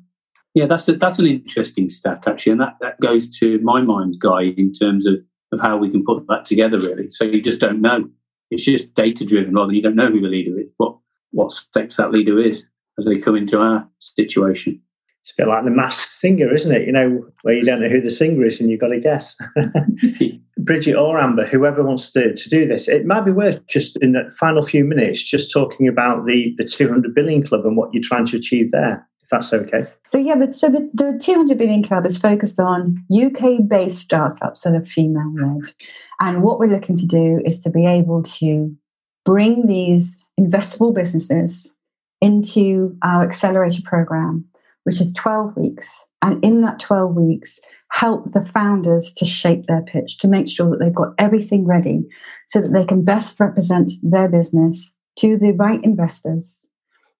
Yeah, 0.53 0.67
that's 0.67 0.87
a, 0.87 0.93
that's 0.93 1.19
an 1.19 1.25
interesting 1.25 1.89
stat 1.89 2.27
actually, 2.27 2.53
and 2.53 2.61
that, 2.61 2.75
that 2.81 2.99
goes 2.99 3.29
to 3.39 3.59
my 3.59 3.81
mind, 3.81 4.19
Guy, 4.19 4.53
in 4.57 4.71
terms 4.71 5.07
of, 5.07 5.15
of 5.51 5.59
how 5.59 5.77
we 5.77 5.89
can 5.89 6.03
put 6.03 6.27
that 6.27 6.45
together. 6.45 6.77
Really, 6.77 7.09
so 7.09 7.23
you 7.23 7.41
just 7.41 7.59
don't 7.59 7.81
know. 7.81 8.09
It's 8.51 8.65
just 8.65 8.93
data 8.93 9.25
driven, 9.25 9.55
rather 9.55 9.67
than 9.67 9.75
you 9.75 9.81
don't 9.81 9.95
know 9.95 10.11
who 10.11 10.21
the 10.21 10.27
leader 10.27 10.59
is, 10.59 10.67
what 10.77 10.97
what 11.31 11.51
sex 11.51 11.97
that 11.97 12.11
leader 12.11 12.39
is 12.39 12.63
as 12.99 13.05
they 13.05 13.17
come 13.17 13.35
into 13.35 13.59
our 13.59 13.89
situation 13.99 14.81
it's 15.23 15.31
a 15.31 15.35
bit 15.37 15.47
like 15.47 15.63
the 15.63 15.71
masked 15.71 16.11
singer, 16.11 16.53
isn't 16.53 16.75
it? 16.75 16.85
You 16.85 16.91
know, 16.91 17.25
where 17.43 17.53
you 17.53 17.63
don't 17.63 17.79
know 17.79 17.87
who 17.87 18.01
the 18.01 18.11
singer 18.11 18.45
is 18.45 18.59
and 18.59 18.69
you've 18.69 18.81
got 18.81 18.89
to 18.89 18.99
guess. 18.99 19.37
Bridget 20.57 20.97
or 20.97 21.17
Amber, 21.17 21.45
whoever 21.45 21.81
wants 21.81 22.11
to, 22.11 22.35
to 22.35 22.49
do 22.49 22.67
this, 22.67 22.89
it 22.89 23.05
might 23.05 23.23
be 23.23 23.31
worth 23.31 23.65
just 23.67 23.95
in 24.03 24.11
the 24.11 24.29
final 24.37 24.61
few 24.61 24.83
minutes 24.83 25.23
just 25.23 25.49
talking 25.49 25.87
about 25.87 26.25
the, 26.25 26.53
the 26.57 26.65
200 26.65 27.15
billion 27.15 27.41
club 27.41 27.65
and 27.65 27.77
what 27.77 27.89
you're 27.93 28.03
trying 28.03 28.25
to 28.25 28.35
achieve 28.35 28.71
there, 28.71 29.07
if 29.21 29.29
that's 29.29 29.53
okay. 29.53 29.85
So, 30.05 30.17
yeah, 30.17 30.35
but, 30.35 30.51
so 30.51 30.69
the, 30.69 30.89
the 30.93 31.17
200 31.23 31.57
billion 31.57 31.83
club 31.83 32.05
is 32.05 32.17
focused 32.17 32.59
on 32.59 33.01
UK 33.09 33.65
based 33.65 33.99
startups 33.99 34.61
that 34.61 34.75
are 34.75 34.83
female 34.83 35.33
led. 35.35 35.73
And 36.19 36.43
what 36.43 36.59
we're 36.59 36.67
looking 36.67 36.97
to 36.97 37.07
do 37.07 37.41
is 37.45 37.61
to 37.61 37.69
be 37.69 37.85
able 37.85 38.23
to 38.23 38.75
bring 39.23 39.67
these 39.67 40.21
investable 40.37 40.93
businesses 40.93 41.73
into 42.19 42.97
our 43.03 43.23
accelerator 43.23 43.81
program 43.85 44.49
which 44.83 45.01
is 45.01 45.13
12 45.13 45.55
weeks. 45.57 46.07
And 46.21 46.43
in 46.43 46.61
that 46.61 46.79
12 46.79 47.15
weeks, 47.15 47.59
help 47.91 48.31
the 48.31 48.45
founders 48.45 49.13
to 49.17 49.25
shape 49.25 49.65
their 49.65 49.81
pitch, 49.81 50.17
to 50.19 50.27
make 50.27 50.47
sure 50.47 50.69
that 50.69 50.79
they've 50.79 50.93
got 50.93 51.13
everything 51.17 51.65
ready 51.65 52.07
so 52.47 52.61
that 52.61 52.73
they 52.73 52.85
can 52.85 53.03
best 53.03 53.39
represent 53.39 53.91
their 54.01 54.29
business 54.29 54.93
to 55.19 55.37
the 55.37 55.51
right 55.51 55.83
investors 55.83 56.67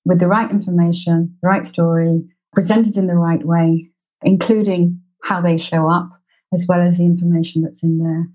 with 0.06 0.20
the 0.20 0.28
right 0.28 0.52
information, 0.52 1.38
the 1.42 1.48
right 1.48 1.66
story, 1.66 2.24
presented 2.54 2.98
in 2.98 3.08
the 3.08 3.16
right 3.16 3.46
way, 3.46 3.90
including 4.22 5.02
how 5.24 5.42
they 5.42 5.58
show 5.58 5.90
up, 5.90 6.10
as 6.54 6.66
well 6.68 6.82
as 6.82 6.98
the 6.98 7.06
information 7.06 7.62
that's 7.62 7.84
in 7.84 7.98
there. 7.98 8.28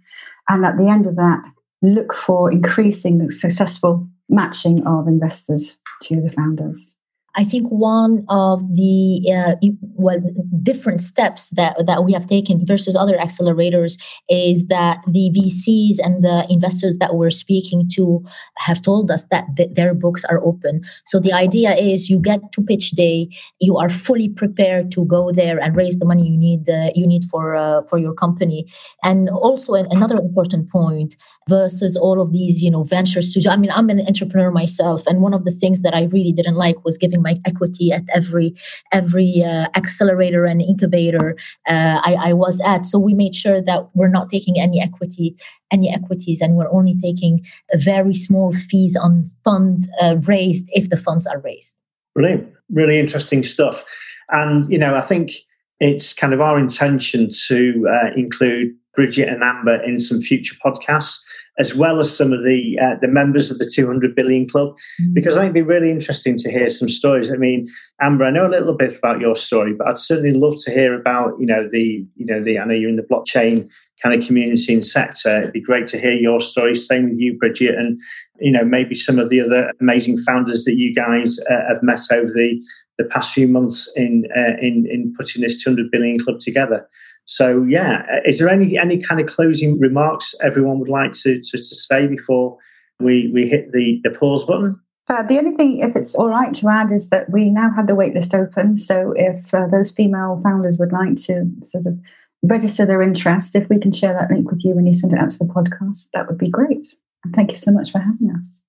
And 0.48 0.64
at 0.64 0.76
the 0.76 0.88
end 0.88 1.06
of 1.06 1.16
that, 1.16 1.42
look 1.82 2.14
for 2.14 2.50
increasing 2.50 3.18
the 3.18 3.30
successful 3.30 4.08
matching 4.28 4.86
of 4.86 5.06
investors 5.06 5.78
to 6.02 6.20
the 6.20 6.30
founders. 6.30 6.96
I 7.38 7.44
think 7.44 7.68
one 7.68 8.26
of 8.28 8.60
the 8.74 9.22
uh, 9.32 9.54
well 9.94 10.18
different 10.60 11.00
steps 11.00 11.50
that 11.50 11.76
that 11.86 12.02
we 12.04 12.12
have 12.12 12.26
taken 12.26 12.66
versus 12.66 12.96
other 12.96 13.16
accelerators 13.16 13.94
is 14.28 14.66
that 14.66 14.98
the 15.06 15.30
VCs 15.30 16.04
and 16.04 16.24
the 16.24 16.46
investors 16.50 16.98
that 16.98 17.14
we're 17.14 17.30
speaking 17.30 17.88
to 17.94 18.24
have 18.56 18.82
told 18.82 19.12
us 19.12 19.28
that 19.30 19.44
th- 19.56 19.70
their 19.74 19.94
books 19.94 20.24
are 20.24 20.40
open. 20.44 20.82
So 21.04 21.20
the 21.20 21.32
idea 21.32 21.76
is 21.76 22.10
you 22.10 22.18
get 22.18 22.40
to 22.54 22.62
pitch 22.62 22.90
day, 22.90 23.28
you 23.60 23.76
are 23.76 23.88
fully 23.88 24.28
prepared 24.28 24.90
to 24.92 25.04
go 25.06 25.30
there 25.30 25.60
and 25.60 25.76
raise 25.76 26.00
the 26.00 26.06
money 26.06 26.26
you 26.26 26.36
need 26.36 26.68
uh, 26.68 26.90
you 26.96 27.06
need 27.06 27.24
for 27.30 27.54
uh, 27.54 27.82
for 27.88 27.98
your 27.98 28.14
company. 28.14 28.66
And 29.04 29.28
also 29.30 29.74
another 29.74 30.18
important 30.18 30.70
point 30.70 31.14
versus 31.48 31.96
all 31.96 32.20
of 32.20 32.32
these 32.32 32.62
you 32.62 32.70
know 32.70 32.84
venture 32.84 33.22
studios. 33.22 33.52
I 33.52 33.56
mean, 33.56 33.70
I'm 33.70 33.90
an 33.90 34.00
entrepreneur 34.00 34.50
myself, 34.50 35.06
and 35.06 35.20
one 35.20 35.34
of 35.34 35.44
the 35.44 35.50
things 35.50 35.82
that 35.82 35.94
I 35.94 36.04
really 36.04 36.32
didn't 36.32 36.56
like 36.56 36.84
was 36.84 36.98
giving 36.98 37.22
my 37.22 37.36
equity 37.44 37.92
at 37.92 38.04
every 38.14 38.54
every 38.92 39.42
uh, 39.44 39.66
accelerator 39.74 40.44
and 40.44 40.60
incubator 40.60 41.36
uh, 41.66 42.00
I, 42.04 42.16
I, 42.30 42.32
was 42.32 42.60
at. 42.64 42.86
So 42.86 42.98
we 42.98 43.14
made 43.14 43.34
sure 43.34 43.60
that 43.62 43.88
we're 43.94 44.08
not 44.08 44.28
taking 44.28 44.60
any 44.60 44.80
equity 44.80 45.34
any 45.70 45.92
equities 45.92 46.40
and 46.40 46.54
we're 46.56 46.70
only 46.70 46.96
taking 46.96 47.40
very 47.74 48.14
small 48.14 48.52
fees 48.52 48.96
on 48.96 49.24
fund 49.44 49.82
uh, 50.00 50.16
raised 50.24 50.68
if 50.72 50.88
the 50.88 50.96
funds 50.96 51.26
are 51.26 51.40
raised. 51.40 51.76
Brilliant, 52.14 52.52
really 52.70 52.98
interesting 52.98 53.42
stuff. 53.42 53.84
And, 54.30 54.70
you 54.70 54.78
know, 54.78 54.94
I 54.94 55.00
think 55.00 55.32
it's 55.80 56.12
kind 56.12 56.32
of 56.32 56.40
our 56.40 56.58
intention 56.58 57.28
to 57.46 57.88
uh, 57.90 58.10
include 58.16 58.74
Bridget 58.98 59.28
and 59.28 59.44
Amber 59.44 59.80
in 59.84 60.00
some 60.00 60.20
future 60.20 60.56
podcasts, 60.56 61.20
as 61.56 61.72
well 61.72 62.00
as 62.00 62.16
some 62.16 62.32
of 62.32 62.42
the 62.42 62.76
uh, 62.82 62.96
the 63.00 63.06
members 63.06 63.48
of 63.48 63.58
the 63.58 63.70
200 63.72 64.16
Billion 64.16 64.48
Club, 64.48 64.70
mm-hmm. 64.70 65.14
because 65.14 65.36
I 65.36 65.42
think 65.42 65.54
it'd 65.54 65.66
be 65.66 65.72
really 65.72 65.92
interesting 65.92 66.36
to 66.38 66.50
hear 66.50 66.68
some 66.68 66.88
stories. 66.88 67.30
I 67.30 67.36
mean, 67.36 67.68
Amber, 68.00 68.24
I 68.24 68.32
know 68.32 68.48
a 68.48 68.50
little 68.50 68.76
bit 68.76 68.98
about 68.98 69.20
your 69.20 69.36
story, 69.36 69.72
but 69.72 69.86
I'd 69.86 69.98
certainly 69.98 70.36
love 70.36 70.54
to 70.64 70.72
hear 70.72 70.98
about 70.98 71.34
you 71.38 71.46
know 71.46 71.68
the 71.70 72.04
you 72.16 72.26
know 72.26 72.42
the 72.42 72.58
I 72.58 72.64
know 72.64 72.74
you're 72.74 72.90
in 72.90 72.96
the 72.96 73.04
blockchain 73.04 73.70
kind 74.02 74.20
of 74.20 74.26
community 74.26 74.74
and 74.74 74.84
sector. 74.84 75.38
It'd 75.38 75.52
be 75.52 75.60
great 75.60 75.86
to 75.88 75.98
hear 76.00 76.14
your 76.14 76.40
story. 76.40 76.74
Same 76.74 77.10
with 77.10 77.20
you, 77.20 77.38
Bridget, 77.38 77.76
and 77.76 78.00
you 78.40 78.50
know 78.50 78.64
maybe 78.64 78.96
some 78.96 79.20
of 79.20 79.30
the 79.30 79.40
other 79.40 79.70
amazing 79.80 80.16
founders 80.16 80.64
that 80.64 80.76
you 80.76 80.92
guys 80.92 81.38
uh, 81.48 81.68
have 81.68 81.84
met 81.84 82.00
over 82.10 82.32
the 82.32 82.60
the 82.98 83.04
past 83.04 83.32
few 83.32 83.46
months 83.46 83.88
in 83.94 84.24
uh, 84.36 84.56
in 84.60 84.88
in 84.90 85.14
putting 85.16 85.42
this 85.42 85.62
200 85.62 85.88
billion 85.92 86.18
club 86.18 86.40
together. 86.40 86.88
So 87.28 87.62
yeah, 87.64 88.06
is 88.24 88.38
there 88.38 88.48
any 88.48 88.78
any 88.78 89.00
kind 89.00 89.20
of 89.20 89.26
closing 89.26 89.78
remarks 89.78 90.34
everyone 90.42 90.78
would 90.80 90.88
like 90.88 91.12
to 91.24 91.38
to, 91.38 91.58
to 91.58 91.58
say 91.58 92.06
before 92.06 92.56
we 93.00 93.30
we 93.32 93.46
hit 93.46 93.72
the 93.72 94.00
the 94.02 94.10
pause 94.10 94.46
button? 94.46 94.80
Uh, 95.10 95.22
the 95.22 95.38
only 95.38 95.52
thing, 95.52 95.78
if 95.78 95.94
it's 95.94 96.14
all 96.14 96.28
right 96.28 96.54
to 96.54 96.68
add, 96.68 96.90
is 96.90 97.10
that 97.10 97.30
we 97.30 97.50
now 97.50 97.70
have 97.74 97.86
the 97.86 97.94
waitlist 97.94 98.34
open. 98.34 98.76
So 98.76 99.14
if 99.16 99.54
uh, 99.54 99.66
those 99.66 99.90
female 99.90 100.40
founders 100.42 100.78
would 100.78 100.92
like 100.92 101.16
to 101.26 101.50
sort 101.64 101.86
of 101.86 101.98
register 102.42 102.84
their 102.84 103.02
interest, 103.02 103.56
if 103.56 103.68
we 103.68 103.78
can 103.78 103.92
share 103.92 104.12
that 104.14 104.30
link 104.30 104.50
with 104.50 104.64
you 104.64 104.74
when 104.74 104.86
you 104.86 104.92
send 104.92 105.12
it 105.12 105.18
out 105.18 105.30
to 105.30 105.38
the 105.38 105.46
podcast, 105.46 106.10
that 106.12 106.28
would 106.28 106.38
be 106.38 106.50
great. 106.50 106.88
And 107.24 107.34
thank 107.34 107.50
you 107.50 107.56
so 107.56 107.72
much 107.72 107.90
for 107.90 107.98
having 107.98 108.30
us. 108.38 108.60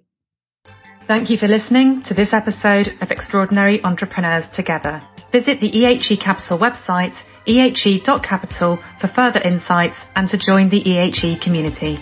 Thank 1.08 1.30
you 1.30 1.38
for 1.38 1.48
listening 1.48 2.02
to 2.04 2.16
this 2.16 2.34
episode 2.34 2.98
of 3.00 3.12
Extraordinary 3.12 3.84
Entrepreneurs 3.84 4.46
Together. 4.56 5.02
Visit 5.32 5.62
the 5.62 5.70
EHE 5.70 6.20
Capital 6.20 6.58
website, 6.58 7.16
ehe.capital, 7.46 8.80
for 9.00 9.08
further 9.10 9.40
insights 9.42 9.98
and 10.16 10.28
to 10.30 10.38
join 10.38 10.70
the 10.70 10.82
EHE 10.82 11.40
community. 11.42 12.00